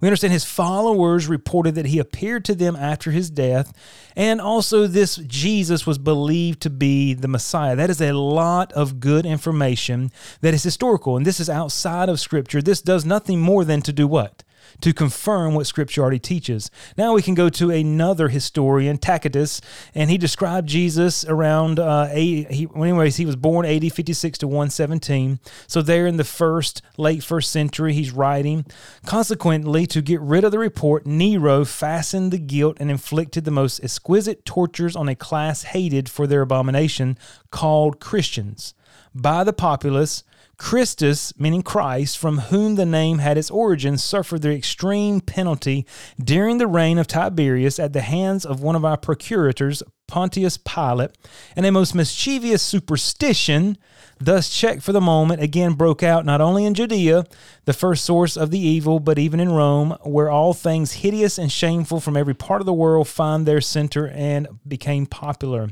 We 0.00 0.08
understand 0.08 0.32
his 0.32 0.44
followers 0.44 1.26
reported 1.26 1.74
that 1.74 1.86
he 1.86 1.98
appeared 1.98 2.44
to 2.46 2.54
them 2.54 2.76
after 2.76 3.10
his 3.10 3.30
death. 3.30 3.72
And 4.16 4.40
also, 4.40 4.86
this 4.86 5.16
Jesus 5.16 5.86
was 5.86 5.98
believed 5.98 6.60
to 6.62 6.70
be 6.70 7.14
the 7.14 7.28
Messiah. 7.28 7.74
That 7.74 7.90
is 7.90 8.00
a 8.00 8.12
lot 8.12 8.72
of 8.72 9.00
good 9.00 9.26
information 9.26 10.10
that 10.40 10.54
is 10.54 10.62
historical. 10.62 11.16
And 11.16 11.26
this 11.26 11.40
is 11.40 11.50
outside 11.50 12.08
of 12.08 12.20
Scripture. 12.20 12.62
This 12.62 12.80
does 12.80 13.04
nothing 13.04 13.40
more 13.40 13.64
than 13.64 13.82
to 13.82 13.92
do 13.92 14.06
what? 14.06 14.44
To 14.80 14.92
confirm 14.92 15.54
what 15.54 15.66
Scripture 15.66 16.02
already 16.02 16.18
teaches. 16.18 16.70
Now 16.96 17.14
we 17.14 17.22
can 17.22 17.34
go 17.34 17.48
to 17.48 17.70
another 17.70 18.28
historian, 18.28 18.98
Tacitus, 18.98 19.60
and 19.94 20.10
he 20.10 20.18
described 20.18 20.68
Jesus 20.68 21.24
around 21.24 21.78
uh, 21.78 22.08
80, 22.10 22.54
he, 22.54 22.68
anyways, 22.76 23.16
he 23.16 23.26
was 23.26 23.36
born 23.36 23.66
AD 23.66 23.92
56 23.92 24.38
to 24.38 24.46
117. 24.46 25.40
So 25.66 25.82
there 25.82 26.06
in 26.06 26.16
the 26.16 26.24
first, 26.24 26.82
late 26.96 27.22
first 27.22 27.50
century, 27.50 27.92
he's 27.92 28.12
writing. 28.12 28.66
Consequently, 29.04 29.86
to 29.86 30.02
get 30.02 30.20
rid 30.20 30.44
of 30.44 30.52
the 30.52 30.58
report, 30.58 31.06
Nero 31.06 31.64
fastened 31.64 32.32
the 32.32 32.38
guilt 32.38 32.76
and 32.80 32.90
inflicted 32.90 33.44
the 33.44 33.50
most 33.50 33.82
exquisite 33.82 34.44
tortures 34.44 34.96
on 34.96 35.08
a 35.08 35.14
class 35.14 35.62
hated 35.64 36.08
for 36.08 36.26
their 36.26 36.42
abomination 36.42 37.18
called 37.50 38.00
Christians 38.00 38.74
by 39.14 39.44
the 39.44 39.52
populace 39.52 40.22
Christus, 40.58 41.32
meaning 41.38 41.62
Christ, 41.62 42.18
from 42.18 42.38
whom 42.38 42.74
the 42.74 42.84
name 42.84 43.18
had 43.18 43.38
its 43.38 43.50
origin, 43.50 43.96
suffered 43.96 44.42
the 44.42 44.50
extreme 44.50 45.20
penalty 45.20 45.86
during 46.22 46.58
the 46.58 46.66
reign 46.66 46.98
of 46.98 47.06
Tiberius 47.06 47.78
at 47.78 47.92
the 47.92 48.00
hands 48.00 48.44
of 48.44 48.60
one 48.60 48.76
of 48.76 48.84
our 48.84 48.96
procurators, 48.96 49.82
Pontius 50.08 50.58
Pilate, 50.58 51.12
and 51.54 51.64
a 51.64 51.70
most 51.70 51.94
mischievous 51.94 52.62
superstition 52.62 53.78
thus 54.20 54.48
checked 54.50 54.82
for 54.82 54.92
the 54.92 55.00
moment, 55.00 55.42
again 55.42 55.74
broke 55.74 56.02
out 56.02 56.26
not 56.26 56.40
only 56.40 56.64
in 56.64 56.74
Judea, 56.74 57.24
the 57.68 57.74
first 57.74 58.02
source 58.02 58.34
of 58.34 58.50
the 58.50 58.58
evil, 58.58 58.98
but 58.98 59.18
even 59.18 59.40
in 59.40 59.52
Rome, 59.52 59.90
where 60.02 60.30
all 60.30 60.54
things 60.54 60.92
hideous 60.92 61.36
and 61.36 61.52
shameful 61.52 62.00
from 62.00 62.16
every 62.16 62.32
part 62.32 62.62
of 62.62 62.64
the 62.64 62.72
world 62.72 63.08
find 63.08 63.44
their 63.44 63.60
center 63.60 64.08
and 64.08 64.48
became 64.66 65.04
popular. 65.04 65.68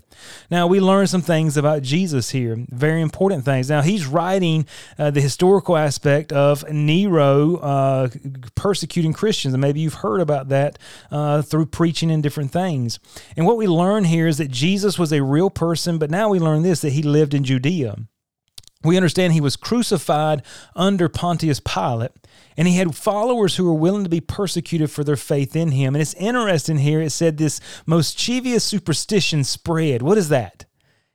Now, 0.51 0.67
we 0.67 0.79
learn 0.79 1.07
some 1.07 1.23
things 1.23 1.57
about 1.57 1.81
Jesus 1.81 2.33
here, 2.33 2.67
very 2.69 3.01
important 3.01 3.47
things. 3.47 3.71
Now, 3.71 3.81
he's 3.81 4.05
writing 4.05 4.67
uh, 4.99 5.11
the 5.11 5.23
historical 5.23 5.75
aspect 5.75 6.35
of 6.35 6.71
Nero 6.71 7.57
uh, 7.57 8.09
persecuting 8.55 9.15
Christians, 9.15 9.55
and 9.55 9.63
maybe 9.63 9.81
you've 9.81 9.95
heard 9.95 10.21
about 10.21 10.51
that 10.51 10.79
uh, 11.11 11.41
through 11.41 11.65
preaching 11.65 12.11
and 12.11 12.23
different 12.23 12.53
things. 12.53 12.99
And 13.39 13.47
what 13.47 13.57
we 13.57 13.67
learn 13.67 14.05
here 14.05 14.27
is 14.27 14.37
that 14.37 14.51
Jesus 14.51 14.99
was 14.99 15.15
a 15.15 15.23
real 15.23 15.49
person, 15.49 15.97
but 15.97 16.11
now 16.11 16.29
we 16.29 16.41
learn 16.41 16.61
this 16.61 16.83
that 16.83 16.93
he 16.93 17.03
lived 17.03 17.33
in 17.33 17.43
Judea. 17.43 17.97
We 18.87 18.97
understand 18.97 19.33
he 19.33 19.41
was 19.41 19.57
crucified 19.57 20.43
under 20.75 21.09
Pontius 21.09 21.61
Pilate, 21.61 22.13
and 22.57 22.67
he 22.67 22.77
had 22.77 22.95
followers 22.95 23.57
who 23.57 23.65
were 23.65 23.75
willing 23.75 24.05
to 24.05 24.11
be 24.11 24.21
persecuted 24.21 24.91
for 24.91 25.05
their 25.05 25.17
faith 25.17 25.55
in 25.55 25.73
him. 25.73 25.95
And 25.95 26.03
it's 26.03 26.15
interesting 26.15 26.79
here, 26.79 27.03
it 27.03 27.11
said 27.11 27.37
this 27.37 27.61
mischievous 27.87 28.65
superstition 28.65 29.45
spread. 29.45 30.03
What 30.03 30.19
is 30.19 30.29
that? 30.31 30.65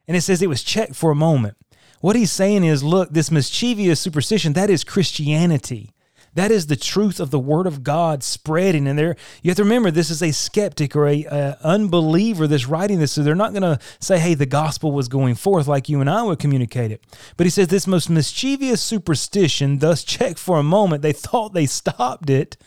And 0.07 0.17
it 0.17 0.21
says 0.21 0.41
it 0.41 0.49
was 0.49 0.63
checked 0.63 0.95
for 0.95 1.11
a 1.11 1.15
moment. 1.15 1.57
What 2.01 2.15
he's 2.15 2.31
saying 2.31 2.63
is, 2.63 2.83
look, 2.83 3.11
this 3.11 3.31
mischievous 3.31 3.99
superstition, 3.99 4.53
that 4.53 4.69
is 4.69 4.83
Christianity. 4.83 5.91
That 6.33 6.51
is 6.51 6.67
the 6.67 6.75
truth 6.75 7.19
of 7.19 7.29
the 7.29 7.39
Word 7.39 7.67
of 7.67 7.83
God 7.83 8.23
spreading. 8.23 8.87
And 8.87 8.97
there, 8.97 9.15
you 9.41 9.49
have 9.49 9.57
to 9.57 9.63
remember, 9.63 9.91
this 9.91 10.09
is 10.09 10.23
a 10.23 10.31
skeptic 10.31 10.95
or 10.95 11.07
a, 11.07 11.25
a 11.25 11.57
unbeliever 11.61 12.47
that's 12.47 12.67
writing 12.67 12.99
this. 12.99 13.11
So 13.11 13.23
they're 13.23 13.35
not 13.35 13.51
going 13.51 13.63
to 13.63 13.79
say, 13.99 14.17
hey, 14.17 14.33
the 14.33 14.45
gospel 14.45 14.91
was 14.91 15.07
going 15.07 15.35
forth 15.35 15.67
like 15.67 15.89
you 15.89 15.99
and 15.99 16.09
I 16.09 16.23
would 16.23 16.39
communicate 16.39 16.91
it. 16.91 17.03
But 17.35 17.45
he 17.45 17.49
says, 17.49 17.67
this 17.67 17.85
most 17.85 18.09
mischievous 18.09 18.81
superstition, 18.81 19.79
thus 19.79 20.03
check 20.03 20.37
for 20.37 20.57
a 20.57 20.63
moment, 20.63 21.01
they 21.01 21.13
thought 21.13 21.53
they 21.53 21.65
stopped 21.65 22.29
it 22.29 22.57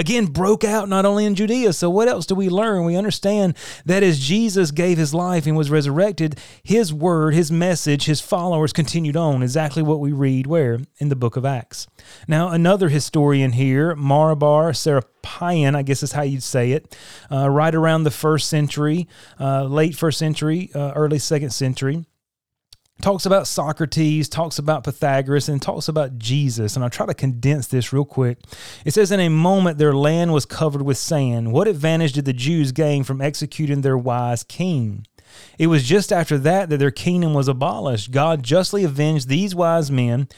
again 0.00 0.26
broke 0.26 0.64
out 0.64 0.88
not 0.88 1.04
only 1.04 1.26
in 1.26 1.34
Judea. 1.34 1.74
So, 1.74 1.90
what 1.90 2.08
else 2.08 2.24
do 2.24 2.34
we 2.34 2.48
learn? 2.48 2.84
We 2.84 2.96
understand 2.96 3.56
that 3.84 4.02
as 4.02 4.18
Jesus 4.18 4.70
gave 4.70 4.96
his 4.96 5.12
life 5.12 5.46
and 5.46 5.56
was 5.56 5.70
resurrected, 5.70 6.38
his 6.62 6.92
word, 6.92 7.34
his 7.34 7.52
message, 7.52 8.06
his 8.06 8.20
followers 8.20 8.72
continued 8.72 9.16
on. 9.16 9.42
Exactly 9.42 9.82
what 9.82 10.00
we 10.00 10.12
read 10.12 10.46
where? 10.46 10.80
In 10.98 11.10
the 11.10 11.16
book 11.16 11.36
of 11.36 11.44
Acts. 11.44 11.86
Now, 12.26 12.48
another 12.48 12.88
historian 12.88 13.52
here, 13.52 13.94
Mara 13.94 14.34
bar 14.34 14.72
Serapion, 14.72 15.76
I 15.76 15.82
guess 15.82 16.02
is 16.02 16.12
how 16.12 16.22
you'd 16.22 16.42
say 16.42 16.72
it, 16.72 16.96
uh, 17.30 17.50
right 17.50 17.74
around 17.74 18.04
the 18.04 18.10
first 18.10 18.48
century, 18.48 19.06
uh, 19.38 19.64
late 19.64 19.94
first 19.94 20.18
century, 20.18 20.70
uh, 20.74 20.92
early 20.96 21.18
second 21.18 21.50
century 21.50 22.06
talks 23.02 23.26
about 23.26 23.46
Socrates, 23.46 24.28
talks 24.28 24.58
about 24.58 24.84
Pythagoras, 24.84 25.48
and 25.48 25.60
talks 25.60 25.88
about 25.88 26.18
Jesus. 26.18 26.74
And 26.74 26.84
I'll 26.84 26.90
try 26.90 27.06
to 27.06 27.14
condense 27.14 27.66
this 27.66 27.92
real 27.92 28.04
quick. 28.04 28.38
It 28.84 28.94
says, 28.94 29.10
In 29.10 29.20
a 29.20 29.28
moment, 29.28 29.78
their 29.78 29.94
land 29.94 30.32
was 30.32 30.46
covered 30.46 30.82
with 30.82 30.98
sand. 30.98 31.52
What 31.52 31.68
advantage 31.68 32.12
did 32.12 32.24
the 32.24 32.32
Jews 32.32 32.72
gain 32.72 33.04
from 33.04 33.20
executing 33.20 33.80
their 33.80 33.98
wise 33.98 34.42
king? 34.44 35.06
It 35.58 35.68
was 35.68 35.84
just 35.84 36.12
after 36.12 36.38
that 36.38 36.70
that 36.70 36.78
their 36.78 36.90
kingdom 36.90 37.34
was 37.34 37.48
abolished. 37.48 38.10
God 38.10 38.42
justly 38.42 38.84
avenged 38.84 39.28
these 39.28 39.54
wise 39.54 39.90
men. 39.90 40.28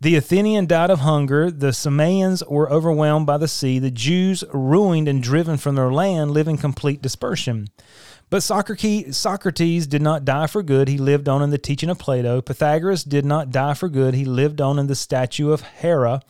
The 0.00 0.14
Athenian 0.14 0.66
died 0.66 0.90
of 0.90 1.00
hunger. 1.00 1.50
The 1.50 1.72
Samians 1.72 2.44
were 2.48 2.70
overwhelmed 2.70 3.26
by 3.26 3.36
the 3.36 3.48
sea. 3.48 3.78
The 3.78 3.90
Jews, 3.90 4.44
ruined 4.52 5.08
and 5.08 5.22
driven 5.22 5.56
from 5.56 5.74
their 5.74 5.92
land, 5.92 6.30
live 6.30 6.46
in 6.46 6.56
complete 6.56 7.02
dispersion. 7.02 7.68
But 8.30 8.42
Socrates 8.42 9.86
did 9.86 10.02
not 10.02 10.24
die 10.24 10.46
for 10.46 10.62
good. 10.62 10.88
He 10.88 10.98
lived 10.98 11.28
on 11.28 11.42
in 11.42 11.50
the 11.50 11.58
teaching 11.58 11.88
of 11.88 11.98
Plato. 11.98 12.42
Pythagoras 12.42 13.02
did 13.02 13.24
not 13.24 13.50
die 13.50 13.74
for 13.74 13.88
good. 13.88 14.14
He 14.14 14.26
lived 14.26 14.60
on 14.60 14.78
in 14.78 14.86
the 14.86 14.94
statue 14.94 15.50
of 15.50 15.62
Hera. 15.62 16.20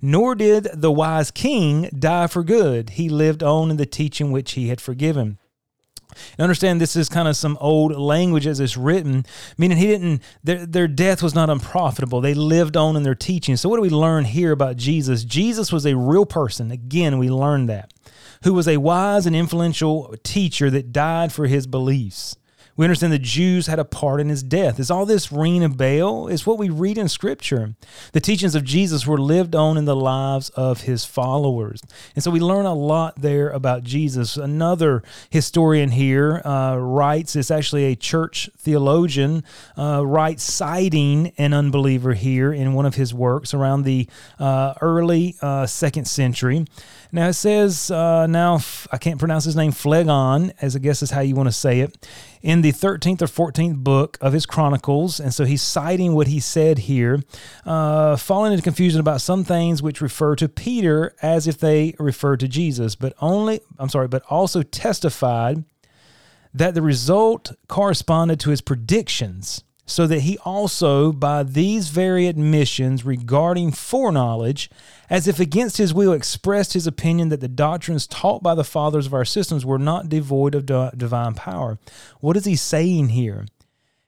Nor 0.00 0.36
did 0.36 0.68
the 0.72 0.92
wise 0.92 1.30
king 1.32 1.90
die 1.98 2.28
for 2.28 2.44
good. 2.44 2.90
He 2.90 3.08
lived 3.08 3.42
on 3.42 3.70
in 3.70 3.76
the 3.76 3.86
teaching 3.86 4.30
which 4.30 4.52
he 4.52 4.68
had 4.68 4.80
forgiven. 4.80 5.38
And 6.36 6.44
understand 6.44 6.80
this 6.80 6.96
is 6.96 7.08
kind 7.08 7.28
of 7.28 7.36
some 7.36 7.58
old 7.60 7.94
language 7.94 8.46
as 8.46 8.60
it's 8.60 8.76
written, 8.76 9.26
meaning 9.58 9.76
he 9.76 9.86
didn't, 9.86 10.22
their, 10.42 10.64
their 10.64 10.88
death 10.88 11.22
was 11.22 11.34
not 11.34 11.50
unprofitable. 11.50 12.20
They 12.20 12.34
lived 12.34 12.76
on 12.76 12.96
in 12.96 13.02
their 13.02 13.14
teaching. 13.14 13.56
So, 13.56 13.68
what 13.68 13.76
do 13.76 13.82
we 13.82 13.90
learn 13.90 14.24
here 14.24 14.52
about 14.52 14.76
Jesus? 14.76 15.24
Jesus 15.24 15.70
was 15.70 15.84
a 15.84 15.96
real 15.96 16.24
person. 16.24 16.70
Again, 16.70 17.18
we 17.18 17.28
learned 17.28 17.68
that 17.68 17.92
who 18.42 18.54
was 18.54 18.68
a 18.68 18.76
wise 18.76 19.26
and 19.26 19.34
influential 19.34 20.14
teacher 20.22 20.70
that 20.70 20.92
died 20.92 21.32
for 21.32 21.46
his 21.46 21.66
beliefs. 21.66 22.36
We 22.78 22.84
understand 22.84 23.12
the 23.12 23.18
Jews 23.18 23.66
had 23.66 23.80
a 23.80 23.84
part 23.84 24.20
in 24.20 24.28
his 24.28 24.44
death. 24.44 24.78
Is 24.78 24.88
all 24.88 25.04
this 25.04 25.32
ringing 25.32 25.64
a 25.64 25.68
bell? 25.68 26.28
Is 26.28 26.46
what 26.46 26.58
we 26.58 26.70
read 26.70 26.96
in 26.96 27.08
Scripture. 27.08 27.74
The 28.12 28.20
teachings 28.20 28.54
of 28.54 28.62
Jesus 28.62 29.04
were 29.04 29.18
lived 29.18 29.56
on 29.56 29.76
in 29.76 29.84
the 29.84 29.96
lives 29.96 30.50
of 30.50 30.82
his 30.82 31.04
followers. 31.04 31.82
And 32.14 32.22
so 32.22 32.30
we 32.30 32.38
learn 32.38 32.66
a 32.66 32.74
lot 32.74 33.20
there 33.20 33.50
about 33.50 33.82
Jesus. 33.82 34.36
Another 34.36 35.02
historian 35.28 35.90
here 35.90 36.40
uh, 36.44 36.76
writes, 36.76 37.34
it's 37.34 37.50
actually 37.50 37.86
a 37.86 37.96
church 37.96 38.48
theologian, 38.56 39.42
uh, 39.76 40.06
writes 40.06 40.44
citing 40.44 41.32
an 41.36 41.52
unbeliever 41.52 42.14
here 42.14 42.52
in 42.52 42.74
one 42.74 42.86
of 42.86 42.94
his 42.94 43.12
works 43.12 43.52
around 43.52 43.82
the 43.82 44.08
uh, 44.38 44.74
early 44.80 45.34
uh, 45.42 45.66
second 45.66 46.06
century. 46.06 46.64
Now 47.10 47.26
it 47.26 47.34
says, 47.34 47.90
uh, 47.90 48.28
now 48.28 48.60
I 48.92 48.98
can't 48.98 49.18
pronounce 49.18 49.46
his 49.46 49.56
name, 49.56 49.72
Phlegon, 49.72 50.52
as 50.60 50.76
I 50.76 50.78
guess 50.78 51.02
is 51.02 51.10
how 51.10 51.22
you 51.22 51.34
want 51.34 51.48
to 51.48 51.52
say 51.52 51.80
it, 51.80 52.06
in 52.42 52.62
the 52.62 52.72
13th 52.72 53.22
or 53.22 53.50
14th 53.50 53.78
book 53.78 54.18
of 54.20 54.32
his 54.32 54.46
Chronicles. 54.46 55.20
And 55.20 55.32
so 55.32 55.44
he's 55.44 55.62
citing 55.62 56.14
what 56.14 56.28
he 56.28 56.40
said 56.40 56.80
here, 56.80 57.22
uh, 57.64 58.16
falling 58.16 58.52
into 58.52 58.62
confusion 58.62 59.00
about 59.00 59.20
some 59.20 59.44
things 59.44 59.82
which 59.82 60.00
refer 60.00 60.36
to 60.36 60.48
Peter 60.48 61.14
as 61.22 61.46
if 61.46 61.58
they 61.58 61.94
refer 61.98 62.36
to 62.36 62.48
Jesus, 62.48 62.94
but 62.94 63.14
only, 63.20 63.60
I'm 63.78 63.88
sorry, 63.88 64.08
but 64.08 64.22
also 64.28 64.62
testified 64.62 65.64
that 66.54 66.74
the 66.74 66.82
result 66.82 67.52
corresponded 67.68 68.40
to 68.40 68.50
his 68.50 68.60
predictions 68.60 69.64
so 69.88 70.06
that 70.06 70.20
he 70.20 70.36
also, 70.38 71.12
by 71.12 71.42
these 71.42 71.88
very 71.88 72.26
admissions 72.26 73.04
regarding 73.04 73.72
foreknowledge, 73.72 74.70
as 75.08 75.26
if 75.26 75.40
against 75.40 75.78
his 75.78 75.94
will, 75.94 76.12
expressed 76.12 76.74
his 76.74 76.86
opinion 76.86 77.30
that 77.30 77.40
the 77.40 77.48
doctrines 77.48 78.06
taught 78.06 78.42
by 78.42 78.54
the 78.54 78.64
fathers 78.64 79.06
of 79.06 79.14
our 79.14 79.24
systems 79.24 79.64
were 79.64 79.78
not 79.78 80.10
devoid 80.10 80.54
of 80.54 80.66
divine 80.96 81.34
power. 81.34 81.78
What 82.20 82.36
is 82.36 82.44
he 82.44 82.54
saying 82.54 83.08
here? 83.08 83.46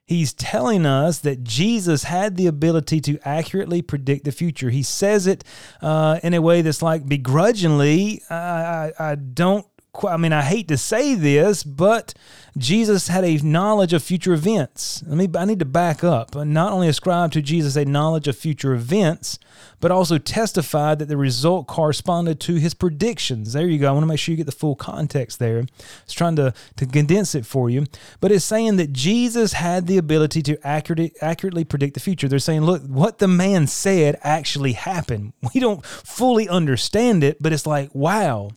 He's 0.05 0.33
telling 0.33 0.87
us 0.87 1.21
that 1.21 1.45
Jesus 1.45 2.03
had 2.03 2.37
the 2.37 2.49
ability 2.49 3.01
to 3.03 3.21
accurately 3.25 3.81
predict 3.81 4.25
the 4.25 4.33
future. 4.33 4.69
He 4.69 4.83
says 4.83 5.29
it 5.29 5.45
uh, 5.81 6.19
in 6.25 6.35
a 6.35 6.43
way 6.43 6.63
that's 6.63 6.83
like 6.83 7.09
begrudgingly. 7.09 8.21
I, 8.29 8.35
I, 8.35 8.93
I 8.99 9.15
don't 9.15 9.65
I 10.09 10.17
mean, 10.17 10.33
I 10.33 10.43
hate 10.43 10.69
to 10.69 10.79
say 10.79 11.15
this, 11.15 11.65
but 11.65 12.15
Jesus 12.57 13.09
had 13.09 13.25
a 13.25 13.37
knowledge 13.39 13.93
of 13.93 14.03
future 14.03 14.33
events. 14.33 15.03
Let 15.07 15.17
me, 15.17 15.29
I 15.39 15.45
need 15.45 15.59
to 15.59 15.65
back 15.65 16.05
up. 16.05 16.35
Not 16.35 16.73
only 16.73 16.89
ascribe 16.89 17.33
to 17.33 17.43
Jesus 17.43 17.77
a 17.77 17.85
knowledge 17.85 18.29
of 18.29 18.37
future 18.37 18.73
events, 18.73 19.39
but 19.81 19.91
also 19.91 20.19
testified 20.19 20.99
that 20.99 21.07
the 21.07 21.17
result 21.17 21.67
corresponded 21.67 22.39
to 22.41 22.55
his 22.55 22.75
predictions. 22.75 23.53
There 23.53 23.67
you 23.67 23.79
go. 23.79 23.89
I 23.89 23.93
want 23.93 24.03
to 24.03 24.07
make 24.07 24.19
sure 24.19 24.33
you 24.33 24.37
get 24.37 24.47
the 24.47 24.53
full 24.53 24.77
context 24.77 25.39
there. 25.39 25.65
It's 26.05 26.13
trying 26.13 26.37
to, 26.37 26.55
to 26.77 26.87
condense 26.87 27.35
it 27.35 27.47
for 27.47 27.71
you. 27.71 27.87
But 28.21 28.33
it's 28.33 28.45
saying 28.45 28.77
that 28.77 28.93
Jesus 28.93 29.55
had 29.55 29.87
the 29.87 29.99
ability 29.99 30.43
to 30.43 30.67
accurately, 30.67 31.13
accurately 31.21 31.65
predict 31.65 31.95
the 31.95 32.01
future. 32.01 32.29
They're 32.29 32.39
saying, 32.39 32.63
look, 32.63 32.83
what 32.83 33.19
the 33.19 33.29
man 33.29 33.67
said 33.67 34.19
actually 34.23 34.73
happened. 34.73 35.33
We 35.53 35.59
don't 35.59 35.85
fully 35.85 36.49
understand 36.49 37.25
it, 37.25 37.43
but 37.43 37.53
it's 37.53 37.67
like, 37.67 37.93
wow 37.93 38.51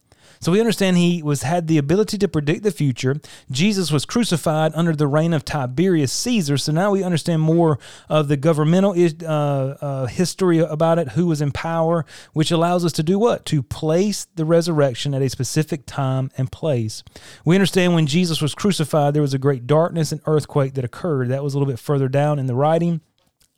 so 0.43 0.51
we 0.51 0.59
understand 0.59 0.97
he 0.97 1.23
was 1.23 1.43
had 1.43 1.67
the 1.67 1.77
ability 1.77 2.17
to 2.17 2.27
predict 2.27 2.63
the 2.63 2.71
future. 2.71 3.19
Jesus 3.49 3.91
was 3.91 4.05
crucified 4.05 4.71
under 4.75 4.95
the 4.95 5.07
reign 5.07 5.33
of 5.33 5.45
Tiberius 5.45 6.11
Caesar. 6.11 6.57
So 6.57 6.71
now 6.71 6.91
we 6.91 7.03
understand 7.03 7.41
more 7.41 7.79
of 8.09 8.27
the 8.27 8.37
governmental 8.37 8.91
uh, 8.91 9.27
uh, 9.27 10.05
history 10.07 10.59
about 10.59 10.99
it, 10.99 11.09
who 11.09 11.27
was 11.27 11.41
in 11.41 11.51
power, 11.51 12.05
which 12.33 12.51
allows 12.51 12.83
us 12.83 12.91
to 12.93 13.03
do 13.03 13.17
what? 13.17 13.45
To 13.45 13.63
place 13.63 14.27
the 14.35 14.45
resurrection 14.45 15.13
at 15.13 15.21
a 15.21 15.29
specific 15.29 15.85
time 15.85 16.29
and 16.37 16.51
place. 16.51 17.03
We 17.45 17.55
understand 17.55 17.93
when 17.93 18.07
Jesus 18.07 18.41
was 18.41 18.53
crucified, 18.53 19.13
there 19.13 19.21
was 19.21 19.33
a 19.33 19.39
great 19.39 19.65
darkness 19.65 20.11
and 20.11 20.21
earthquake 20.25 20.73
that 20.73 20.83
occurred. 20.83 21.29
That 21.29 21.43
was 21.43 21.53
a 21.53 21.57
little 21.57 21.71
bit 21.71 21.79
further 21.79 22.09
down 22.09 22.39
in 22.39 22.47
the 22.47 22.55
writing 22.55 23.01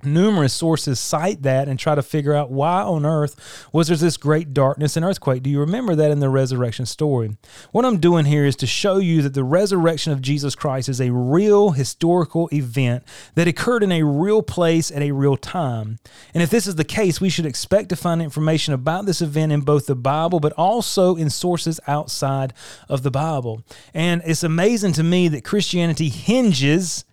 numerous 0.05 0.53
sources 0.53 0.99
cite 0.99 1.41
that 1.43 1.67
and 1.67 1.79
try 1.79 1.95
to 1.95 2.03
figure 2.03 2.33
out 2.33 2.51
why 2.51 2.81
on 2.81 3.05
earth 3.05 3.67
was 3.71 3.87
there 3.87 3.95
this 3.97 4.17
great 4.17 4.53
darkness 4.53 4.95
and 4.95 5.05
earthquake. 5.05 5.43
Do 5.43 5.49
you 5.49 5.59
remember 5.59 5.95
that 5.95 6.11
in 6.11 6.19
the 6.19 6.29
resurrection 6.29 6.85
story? 6.85 7.37
What 7.71 7.85
I'm 7.85 7.99
doing 7.99 8.25
here 8.25 8.45
is 8.45 8.55
to 8.57 8.67
show 8.67 8.97
you 8.97 9.21
that 9.21 9.33
the 9.33 9.43
resurrection 9.43 10.11
of 10.11 10.21
Jesus 10.21 10.55
Christ 10.55 10.89
is 10.89 11.01
a 11.01 11.11
real 11.11 11.71
historical 11.71 12.49
event 12.51 13.03
that 13.35 13.47
occurred 13.47 13.83
in 13.83 13.91
a 13.91 14.03
real 14.03 14.41
place 14.41 14.91
at 14.91 15.01
a 15.01 15.11
real 15.11 15.37
time. 15.37 15.99
And 16.33 16.43
if 16.43 16.49
this 16.49 16.67
is 16.67 16.75
the 16.75 16.83
case, 16.83 17.21
we 17.21 17.29
should 17.29 17.45
expect 17.45 17.89
to 17.89 17.95
find 17.95 18.21
information 18.21 18.73
about 18.73 19.05
this 19.05 19.21
event 19.21 19.51
in 19.51 19.61
both 19.61 19.87
the 19.87 19.95
Bible 19.95 20.39
but 20.39 20.53
also 20.53 21.15
in 21.15 21.29
sources 21.29 21.79
outside 21.87 22.53
of 22.89 23.03
the 23.03 23.11
Bible. 23.11 23.63
And 23.93 24.21
it's 24.25 24.43
amazing 24.43 24.93
to 24.93 25.03
me 25.03 25.27
that 25.29 25.43
Christianity 25.43 26.09
hinges 26.09 27.05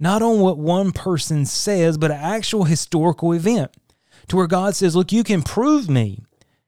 not 0.00 0.22
on 0.22 0.40
what 0.40 0.58
one 0.58 0.90
person 0.90 1.46
says, 1.46 1.98
but 1.98 2.10
an 2.10 2.16
actual 2.16 2.64
historical 2.64 3.32
event 3.32 3.70
to 4.28 4.36
where 4.36 4.46
God 4.46 4.74
says, 4.74 4.96
Look, 4.96 5.12
you 5.12 5.22
can 5.22 5.42
prove 5.42 5.88
me. 5.88 6.24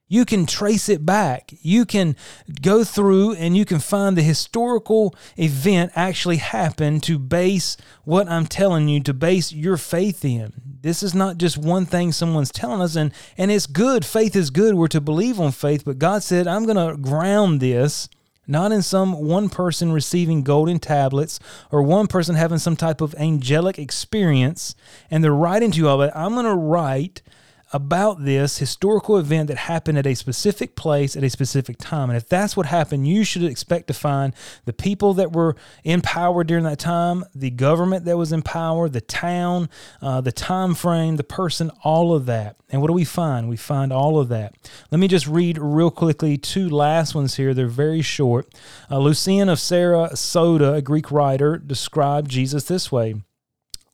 You 0.07 0.27
can 0.27 0.45
trace 0.45 0.91
it 0.91 1.07
back. 1.07 1.55
You 1.63 1.87
can 1.87 2.17
go 2.61 2.85
through 2.85 3.33
and 3.33 3.57
you 3.57 3.65
can 3.65 3.79
find 3.79 4.15
the 4.15 4.23
historical 4.23 5.17
event 5.39 5.93
actually 5.95 6.37
happened 6.37 7.03
to 7.05 7.19
base 7.19 7.79
what 8.05 8.29
I'm 8.29 8.45
telling 8.45 8.89
you 8.89 9.01
to 9.05 9.15
base 9.15 9.53
your 9.53 9.79
faith 9.79 10.23
in. 10.23 10.53
This 10.83 11.03
is 11.03 11.15
not 11.15 11.39
just 11.39 11.57
one 11.57 11.87
thing 11.87 12.13
someone's 12.13 12.53
telling 12.53 12.83
us, 12.83 12.95
and, 12.95 13.11
and 13.39 13.51
it's 13.51 13.67
good. 13.67 14.05
Faith 14.05 14.37
is 14.37 14.51
good. 14.51 14.75
We're 14.75 14.89
to 14.89 15.01
believe 15.01 15.41
on 15.41 15.51
faith, 15.51 15.83
but 15.83 15.99
God 15.99 16.23
said, 16.23 16.47
I'm 16.47 16.67
going 16.67 16.77
to 16.77 17.01
ground 17.01 17.61
this 17.61 18.11
not 18.47 18.73
in 18.73 18.83
some 18.83 19.25
one 19.25 19.49
person 19.49 19.93
receiving 19.93 20.43
golden 20.43 20.79
tablets 20.79 21.39
or 21.71 21.83
one 21.83 22.07
person 22.07 22.35
having 22.35 22.59
some 22.59 22.77
type 22.77 23.01
of 23.01 23.15
angelic 23.15 23.79
experience 23.79 24.75
and 25.11 25.23
they're 25.23 25.33
writing 25.33 25.71
to 25.71 25.79
you 25.79 25.89
all 25.89 25.99
that. 25.99 26.17
I'm 26.17 26.35
going 26.35 26.47
to 26.47 26.55
write 26.55 27.23
about 27.73 28.25
this 28.25 28.59
historical 28.59 29.17
event 29.17 29.49
that 29.49 29.57
happened 29.57 29.99
at 29.99 30.07
a 30.07 30.15
specific 30.15 30.77
place 30.77 31.17
at 31.17 31.25
a 31.25 31.31
specific 31.31 31.79
time. 31.79 32.11
And 32.11 32.17
if 32.17 32.29
that's 32.29 32.57
what 32.57 32.67
happened, 32.67 33.09
you 33.09 33.25
should 33.25 33.43
expect 33.43 33.87
to 33.89 33.95
find 33.95 34.35
the 34.65 34.73
people 34.73 35.15
that 35.15 35.33
were 35.33 35.57
in 35.83 36.03
power 36.03 36.45
during 36.45 36.65
that 36.65 36.79
time, 36.79 37.25
the 37.35 37.51
government 37.51 38.05
that 38.05 38.17
was 38.17 38.33
in 38.33 38.43
power, 38.43 38.89
the 38.89 39.01
town, 39.01 39.69
uh, 40.01 40.21
the 40.21 40.33
time 40.33 40.75
frame, 40.75 41.17
the 41.17 41.25
person, 41.25 41.71
all 41.83 42.15
of 42.15 42.27
that. 42.27 42.57
And 42.71 42.81
what 42.81 42.89
do 42.89 42.95
we 42.95 43.05
find? 43.05 43.49
We 43.49 43.57
find 43.57 43.93
all 43.93 44.19
of 44.19 44.29
that. 44.29 44.55
Let 44.91 44.99
me 44.99 45.09
just 45.09 45.27
read 45.27 45.59
real 45.59 45.91
quickly 45.91 46.37
two 46.39 46.69
last 46.69 47.15
ones 47.15 47.37
here. 47.37 47.55
They're 47.55 47.67
very 47.67 48.03
short. 48.03 48.53
Uh, 48.91 48.99
Lucian 48.99 49.49
of 49.49 49.59
Samosata, 49.59 50.77
a 50.77 50.83
Greek 50.83 51.11
writer, 51.11 51.59
described 51.59 52.31
Jesus 52.31 52.65
this 52.65 52.91
way. 52.93 53.17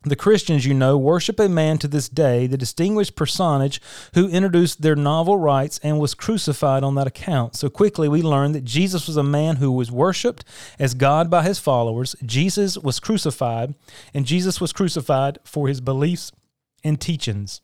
The 0.09 0.17
Christians, 0.17 0.67
you 0.67 0.75
know, 0.75 0.97
worship 0.97 1.39
a 1.39 1.49
man 1.49 1.79
to 1.79 1.89
this 1.89 2.09
day, 2.09 2.47
the 2.47 2.59
distinguished 2.59 3.17
personage 3.17 3.81
who 4.15 4.29
introduced 4.29 4.83
their 4.83 4.97
novel 4.97 5.37
rites 5.37 5.79
and 5.83 5.99
was 5.99 6.15
crucified 6.15 6.83
on 6.83 6.95
that 6.97 7.07
account. 7.07 7.57
So 7.57 7.69
quickly 7.71 8.09
we 8.09 8.23
learn 8.23 8.53
that 8.53 8.65
Jesus 8.65 9.07
was 9.07 9.17
a 9.17 9.23
man 9.23 9.57
who 9.57 9.71
was 9.73 9.91
worshiped 9.93 10.45
as 10.79 10.95
God 10.95 11.31
by 11.31 11.43
his 11.43 11.59
followers. 11.59 12.17
Jesus 12.25 12.77
was 12.79 13.01
crucified, 13.01 13.75
and 14.13 14.27
Jesus 14.27 14.61
was 14.61 14.73
crucified 14.73 15.39
for 15.45 15.69
his 15.69 15.81
beliefs 15.81 16.33
and 16.83 17.01
teachings. 17.01 17.61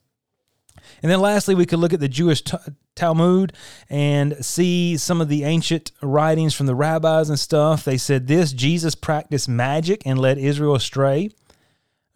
And 1.02 1.10
then 1.10 1.20
lastly, 1.20 1.54
we 1.54 1.66
could 1.66 1.78
look 1.78 1.92
at 1.92 2.00
the 2.00 2.08
Jewish 2.08 2.42
t- 2.42 2.56
Talmud 2.94 3.52
and 3.88 4.44
see 4.44 4.96
some 4.96 5.20
of 5.20 5.28
the 5.28 5.44
ancient 5.44 5.92
writings 6.02 6.54
from 6.54 6.66
the 6.66 6.74
rabbis 6.74 7.28
and 7.28 7.38
stuff. 7.38 7.84
They 7.84 7.96
said 7.96 8.26
this 8.26 8.52
Jesus 8.52 8.94
practiced 8.94 9.48
magic 9.48 10.02
and 10.06 10.18
led 10.18 10.38
Israel 10.38 10.74
astray. 10.74 11.30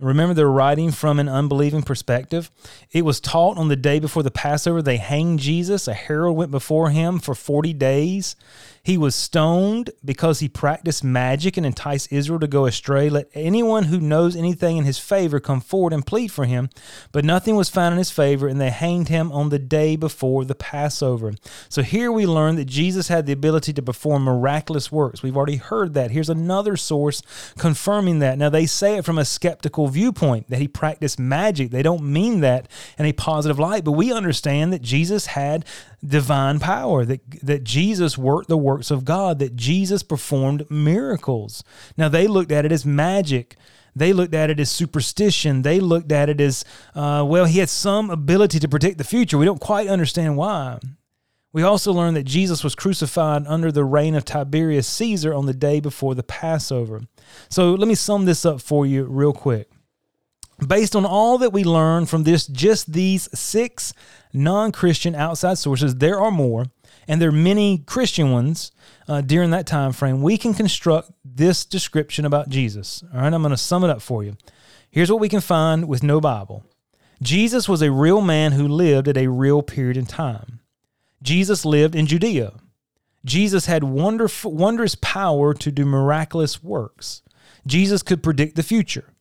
Remember, 0.00 0.32
they're 0.32 0.48
writing 0.48 0.92
from 0.92 1.18
an 1.18 1.28
unbelieving 1.28 1.82
perspective. 1.82 2.52
It 2.92 3.04
was 3.04 3.18
taught 3.18 3.58
on 3.58 3.66
the 3.66 3.74
day 3.74 3.98
before 3.98 4.22
the 4.22 4.30
Passover. 4.30 4.80
They 4.80 4.96
hanged 4.96 5.40
Jesus. 5.40 5.88
A 5.88 5.94
herald 5.94 6.36
went 6.36 6.52
before 6.52 6.90
him 6.90 7.18
for 7.18 7.34
40 7.34 7.72
days. 7.72 8.36
He 8.82 8.96
was 8.96 9.14
stoned 9.14 9.90
because 10.04 10.40
he 10.40 10.48
practiced 10.48 11.04
magic 11.04 11.56
and 11.56 11.66
enticed 11.66 12.12
Israel 12.12 12.40
to 12.40 12.46
go 12.46 12.66
astray. 12.66 13.08
Let 13.10 13.28
anyone 13.34 13.84
who 13.84 14.00
knows 14.00 14.36
anything 14.36 14.76
in 14.76 14.84
his 14.84 14.98
favor 14.98 15.40
come 15.40 15.60
forward 15.60 15.92
and 15.92 16.06
plead 16.06 16.28
for 16.28 16.44
him. 16.44 16.70
But 17.12 17.24
nothing 17.24 17.56
was 17.56 17.68
found 17.68 17.92
in 17.92 17.98
his 17.98 18.10
favor, 18.10 18.48
and 18.48 18.60
they 18.60 18.70
hanged 18.70 19.08
him 19.08 19.30
on 19.32 19.48
the 19.48 19.58
day 19.58 19.96
before 19.96 20.44
the 20.44 20.54
Passover. 20.54 21.34
So 21.68 21.82
here 21.82 22.10
we 22.10 22.26
learn 22.26 22.56
that 22.56 22.66
Jesus 22.66 23.08
had 23.08 23.26
the 23.26 23.32
ability 23.32 23.72
to 23.74 23.82
perform 23.82 24.22
miraculous 24.22 24.90
works. 24.90 25.22
We've 25.22 25.36
already 25.36 25.56
heard 25.56 25.94
that. 25.94 26.10
Here's 26.10 26.30
another 26.30 26.76
source 26.76 27.22
confirming 27.58 28.18
that. 28.20 28.38
Now, 28.38 28.48
they 28.48 28.66
say 28.66 28.96
it 28.96 29.04
from 29.04 29.18
a 29.18 29.24
skeptical 29.24 29.88
viewpoint 29.88 30.48
that 30.48 30.60
he 30.60 30.68
practiced 30.68 31.18
magic. 31.18 31.70
They 31.70 31.82
don't 31.82 32.02
mean 32.02 32.40
that 32.40 32.68
in 32.98 33.04
a 33.04 33.12
positive 33.12 33.58
light, 33.58 33.84
but 33.84 33.92
we 33.92 34.12
understand 34.12 34.72
that 34.72 34.82
Jesus 34.82 35.26
had 35.26 35.64
divine 36.06 36.58
power, 36.60 37.04
that, 37.04 37.20
that 37.42 37.64
Jesus 37.64 38.16
worked 38.16 38.48
the 38.48 38.56
works 38.56 38.90
of 38.90 39.04
God, 39.04 39.38
that 39.38 39.56
Jesus 39.56 40.02
performed 40.02 40.70
miracles. 40.70 41.64
Now, 41.96 42.08
they 42.08 42.26
looked 42.26 42.52
at 42.52 42.64
it 42.64 42.72
as 42.72 42.86
magic. 42.86 43.56
They 43.96 44.12
looked 44.12 44.34
at 44.34 44.50
it 44.50 44.60
as 44.60 44.70
superstition. 44.70 45.62
They 45.62 45.80
looked 45.80 46.12
at 46.12 46.28
it 46.28 46.40
as, 46.40 46.64
uh, 46.94 47.24
well, 47.26 47.46
he 47.46 47.58
had 47.58 47.68
some 47.68 48.10
ability 48.10 48.60
to 48.60 48.68
predict 48.68 48.98
the 48.98 49.04
future. 49.04 49.38
We 49.38 49.44
don't 49.44 49.60
quite 49.60 49.88
understand 49.88 50.36
why. 50.36 50.78
We 51.52 51.62
also 51.62 51.92
learn 51.92 52.14
that 52.14 52.24
Jesus 52.24 52.62
was 52.62 52.74
crucified 52.74 53.46
under 53.46 53.72
the 53.72 53.84
reign 53.84 54.14
of 54.14 54.24
Tiberius 54.24 54.86
Caesar 54.86 55.32
on 55.32 55.46
the 55.46 55.54
day 55.54 55.80
before 55.80 56.14
the 56.14 56.22
Passover. 56.22 57.02
So 57.48 57.74
let 57.74 57.88
me 57.88 57.94
sum 57.94 58.26
this 58.26 58.44
up 58.44 58.60
for 58.60 58.86
you 58.86 59.04
real 59.04 59.32
quick. 59.32 59.70
Based 60.66 60.96
on 60.96 61.04
all 61.04 61.38
that 61.38 61.52
we 61.52 61.62
learn 61.62 62.06
from 62.06 62.24
this, 62.24 62.46
just 62.46 62.92
these 62.92 63.28
six 63.38 63.92
non 64.32 64.72
Christian 64.72 65.14
outside 65.14 65.58
sources, 65.58 65.96
there 65.96 66.18
are 66.20 66.32
more, 66.32 66.66
and 67.06 67.22
there 67.22 67.28
are 67.28 67.32
many 67.32 67.78
Christian 67.78 68.32
ones 68.32 68.72
uh, 69.06 69.20
during 69.20 69.50
that 69.50 69.66
time 69.66 69.92
frame. 69.92 70.20
We 70.20 70.36
can 70.36 70.54
construct 70.54 71.10
this 71.24 71.64
description 71.64 72.24
about 72.24 72.48
Jesus. 72.48 73.04
All 73.14 73.20
right, 73.20 73.32
I'm 73.32 73.42
going 73.42 73.50
to 73.50 73.56
sum 73.56 73.84
it 73.84 73.90
up 73.90 74.02
for 74.02 74.24
you. 74.24 74.36
Here's 74.90 75.10
what 75.10 75.20
we 75.20 75.28
can 75.28 75.40
find 75.40 75.86
with 75.86 76.02
no 76.02 76.20
Bible 76.20 76.64
Jesus 77.22 77.68
was 77.68 77.82
a 77.82 77.92
real 77.92 78.20
man 78.20 78.52
who 78.52 78.66
lived 78.66 79.08
at 79.08 79.16
a 79.16 79.28
real 79.28 79.62
period 79.62 79.96
in 79.96 80.06
time. 80.06 80.60
Jesus 81.22 81.64
lived 81.64 81.94
in 81.94 82.06
Judea. 82.06 82.52
Jesus 83.24 83.66
had 83.66 83.84
wonderful, 83.84 84.52
wondrous 84.52 84.94
power 84.94 85.52
to 85.52 85.70
do 85.70 85.84
miraculous 85.84 86.62
works. 86.62 87.22
Jesus 87.66 88.02
could 88.02 88.22
predict 88.22 88.56
the 88.56 88.62
future. 88.62 89.12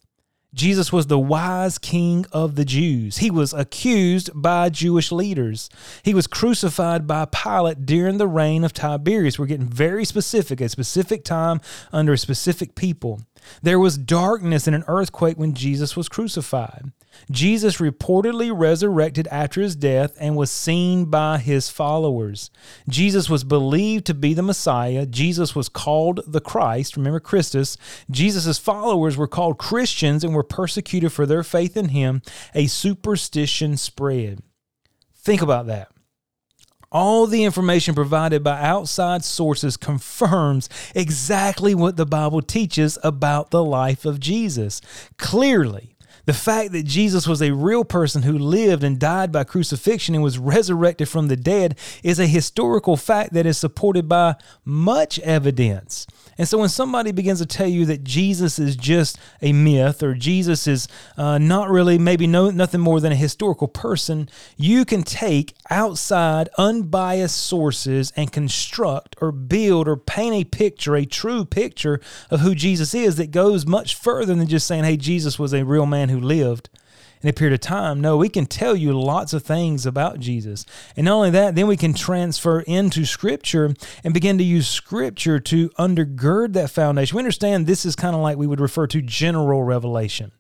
Jesus 0.58 0.91
was 0.91 1.06
the 1.06 1.20
wise 1.20 1.78
king 1.78 2.26
of 2.32 2.56
the 2.56 2.65
Jews. 2.65 3.17
He 3.17 3.30
was 3.30 3.54
accused 3.54 4.32
by 4.34 4.70
Jewish 4.70 5.12
leaders. 5.12 5.70
He 6.02 6.15
was 6.15 6.26
crucified 6.26 7.06
by 7.06 7.26
Pilate 7.26 7.86
during 7.86 8.17
the 8.17 8.28
reign 8.28 8.63
of 8.63 8.74
Tiberius. 8.74 9.38
We're 9.38 9.46
getting 9.46 9.70
very 9.70 10.04
specific, 10.04 10.60
a 10.60 10.67
specific 10.67 11.24
time 11.24 11.62
under 11.93 12.13
a 12.13 12.17
specific 12.17 12.74
people. 12.74 13.22
There 13.62 13.80
was 13.80 14.00
darkness 14.00 14.65
and 14.65 14.76
an 14.76 14.84
earthquake 14.88 15.38
when 15.38 15.54
Jesus 15.54 15.96
was 15.96 16.10
crucified. 16.10 16.91
Jesus 17.30 17.78
reportedly 17.78 18.52
resurrected 18.54 19.28
after 19.28 19.62
his 19.62 19.76
death 19.76 20.15
and 20.20 20.36
was 20.36 20.52
seen 20.52 21.06
by 21.06 21.39
his 21.39 21.70
followers. 21.70 22.50
Jesus 22.88 23.30
was 23.30 23.43
believed 23.43 24.06
to 24.06 24.13
be 24.13 24.34
the 24.34 24.41
Messiah. 24.41 25.06
Jesus 25.06 25.56
was 25.56 25.70
called 25.70 26.22
the 26.28 26.39
Christ. 26.39 26.96
Remember 26.96 27.20
Christus. 27.20 27.78
Jesus' 28.10 28.58
followers 28.58 29.17
were 29.17 29.28
called 29.28 29.58
Christians 29.58 30.24
and 30.24 30.34
were 30.34 30.43
persecuted 30.43 31.12
for 31.12 31.26
their 31.26 31.43
faith 31.43 31.76
in 31.76 31.89
him. 31.89 32.22
A 32.56 32.67
superstition 32.67 33.78
spread. 33.78 34.41
Think 35.15 35.41
about 35.41 35.67
that. 35.67 35.89
All 36.89 37.28
the 37.28 37.43
information 37.43 37.93
provided 37.93 38.43
by 38.43 38.62
outside 38.62 39.26
sources 39.26 39.76
confirms 39.76 40.70
exactly 40.96 41.76
what 41.76 41.98
the 41.98 42.06
Bible 42.06 42.41
teaches 42.41 42.98
about 43.04 43.52
the 43.52 43.63
life 43.63 44.06
of 44.06 44.22
Jesus. 44.22 44.80
Clearly, 45.17 45.96
the 46.27 46.33
fact 46.33 46.73
that 46.73 46.85
Jesus 46.85 47.25
was 47.25 47.41
a 47.41 47.53
real 47.53 47.85
person 47.85 48.23
who 48.23 48.37
lived 48.37 48.83
and 48.83 48.99
died 48.99 49.31
by 49.31 49.45
crucifixion 49.45 50.13
and 50.13 50.21
was 50.21 50.37
resurrected 50.37 51.07
from 51.07 51.29
the 51.29 51.37
dead 51.37 51.79
is 52.03 52.19
a 52.19 52.27
historical 52.27 52.97
fact 52.97 53.31
that 53.31 53.45
is 53.45 53.57
supported 53.57 54.09
by 54.09 54.35
much 54.65 55.19
evidence. 55.19 56.05
And 56.38 56.47
so 56.47 56.58
when 56.60 56.69
somebody 56.69 57.12
begins 57.12 57.39
to 57.39 57.45
tell 57.45 57.67
you 57.67 57.86
that 57.86 58.04
Jesus 58.04 58.60
is 58.60 58.76
just 58.76 59.17
a 59.41 59.54
myth 59.54 60.04
or 60.04 60.13
Jesus 60.13 60.67
is 60.67 60.88
uh, 61.17 61.38
not 61.38 61.69
really 61.69 61.97
maybe 61.97 62.28
no, 62.28 62.50
nothing 62.50 62.82
more 62.82 63.00
than 63.00 63.12
a 63.12 63.15
historical 63.15 63.67
person, 63.67 64.30
you 64.56 64.86
can 64.86 65.04
take 65.04 65.56
outside 65.69 66.50
unbiased 66.58 67.38
sources 67.38 68.13
and 68.15 68.32
construct 68.32 69.15
or 69.21 69.32
build 69.32 69.88
or 69.88 69.97
paint 69.97 70.36
a 70.36 70.43
picture, 70.43 70.95
a 70.95 71.06
true 71.06 71.43
picture 71.43 72.00
of 72.30 72.41
who 72.41 72.54
Jesus 72.54 72.93
is 72.93 73.15
that 73.15 73.32
goes 73.32 73.65
much 73.65 73.95
further 73.95 74.36
than 74.36 74.47
just 74.47 74.67
saying, 74.67 74.84
hey, 74.84 74.97
Jesus 74.97 75.39
was 75.39 75.54
a 75.54 75.65
real 75.65 75.86
man 75.86 76.10
who 76.10 76.19
lived 76.19 76.69
in 77.21 77.30
a 77.30 77.34
period 77.34 77.53
of 77.53 77.60
time. 77.60 78.01
No, 78.01 78.17
we 78.17 78.30
can 78.30 78.45
tell 78.45 78.75
you 78.75 78.99
lots 78.99 79.34
of 79.34 79.43
things 79.43 79.86
about 79.86 80.19
Jesus. 80.19 80.65
And 80.95 81.06
not 81.06 81.15
only 81.15 81.30
that, 81.32 81.56
then 81.56 81.67
we 81.67 81.77
can 81.77 81.93
transfer 81.93 82.62
into 82.62 83.06
Scripture 83.06 83.73
and 84.03 84.13
begin 84.13 84.38
to 84.38 84.43
use 84.43 84.67
Scripture 84.67 85.39
to 85.39 85.69
undergird 85.71 86.53
that 86.53 86.69
foundation. 86.69 87.15
We 87.15 87.21
understand 87.21 87.65
this 87.65 87.86
is 87.86 87.95
kind 87.95 88.15
of 88.15 88.21
like 88.21 88.38
we 88.38 88.47
would 88.47 88.62
refer 88.62 88.88
to 88.88 89.01
general 89.01 89.63
revelation. 89.63 90.32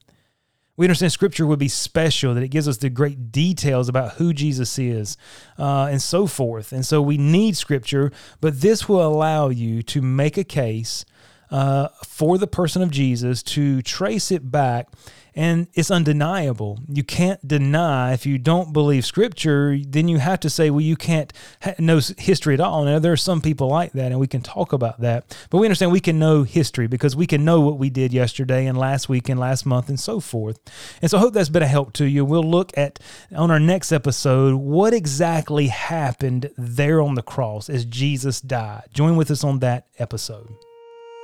We 0.77 0.85
understand 0.85 1.11
Scripture 1.11 1.47
would 1.47 1.57
be 1.57 1.69
special, 1.69 2.35
that 2.35 2.43
it 2.43 2.49
gives 2.49 2.67
us 2.67 2.77
the 2.77 2.91
great 2.91 3.31
details 3.31 3.89
about 3.89 4.13
who 4.13 4.31
Jesus 4.31 4.77
is 4.77 5.17
uh, 5.57 5.85
and 5.85 5.99
so 5.99 6.27
forth. 6.27 6.71
And 6.71 6.85
so 6.85 7.01
we 7.01 7.17
need 7.17 7.57
Scripture, 7.57 8.11
but 8.41 8.61
this 8.61 8.87
will 8.87 9.05
allow 9.05 9.49
you 9.49 9.81
to 9.81 10.03
make 10.03 10.37
a 10.37 10.43
case 10.43 11.03
uh, 11.51 11.89
for 12.05 12.37
the 12.37 12.47
person 12.47 12.81
of 12.81 12.91
Jesus 12.91 13.43
to 13.43 13.81
trace 13.81 14.31
it 14.31 14.51
back 14.51 14.89
and 15.37 15.67
it's 15.75 15.91
undeniable. 15.91 16.79
You 16.89 17.03
can't 17.03 17.47
deny 17.47 18.13
if 18.13 18.25
you 18.25 18.39
don't 18.39 18.73
believe 18.73 19.05
Scripture, 19.05 19.77
then 19.87 20.07
you 20.07 20.17
have 20.17 20.39
to 20.39 20.49
say, 20.49 20.71
well, 20.71 20.81
you 20.81 20.95
can't 20.95 21.31
ha- 21.61 21.75
know 21.77 21.99
history 22.17 22.55
at 22.55 22.59
all. 22.59 22.83
Now, 22.83 22.97
there 22.97 23.11
are 23.11 23.17
some 23.17 23.39
people 23.41 23.67
like 23.67 23.91
that, 23.91 24.11
and 24.11 24.19
we 24.19 24.25
can 24.25 24.41
talk 24.41 24.73
about 24.73 24.99
that. 25.01 25.37
But 25.51 25.59
we 25.59 25.67
understand 25.67 25.91
we 25.91 25.99
can 25.99 26.17
know 26.17 26.41
history 26.41 26.87
because 26.87 27.15
we 27.15 27.27
can 27.27 27.45
know 27.45 27.61
what 27.61 27.77
we 27.77 27.91
did 27.91 28.13
yesterday 28.13 28.65
and 28.65 28.75
last 28.75 29.09
week 29.09 29.29
and 29.29 29.39
last 29.39 29.63
month 29.63 29.89
and 29.89 29.99
so 29.99 30.19
forth. 30.19 30.59
And 31.03 31.11
so 31.11 31.19
I 31.19 31.21
hope 31.21 31.35
that's 31.35 31.49
been 31.49 31.61
a 31.61 31.67
help 31.67 31.93
to 31.93 32.05
you. 32.05 32.25
We'll 32.25 32.41
look 32.41 32.75
at, 32.75 32.99
on 33.31 33.51
our 33.51 33.59
next 33.59 33.91
episode, 33.91 34.55
what 34.55 34.91
exactly 34.91 35.67
happened 35.67 36.49
there 36.57 36.99
on 36.99 37.13
the 37.13 37.21
cross 37.21 37.69
as 37.69 37.85
Jesus 37.85 38.41
died. 38.41 38.85
Join 38.91 39.15
with 39.15 39.29
us 39.29 39.43
on 39.43 39.59
that 39.59 39.85
episode. 39.99 40.47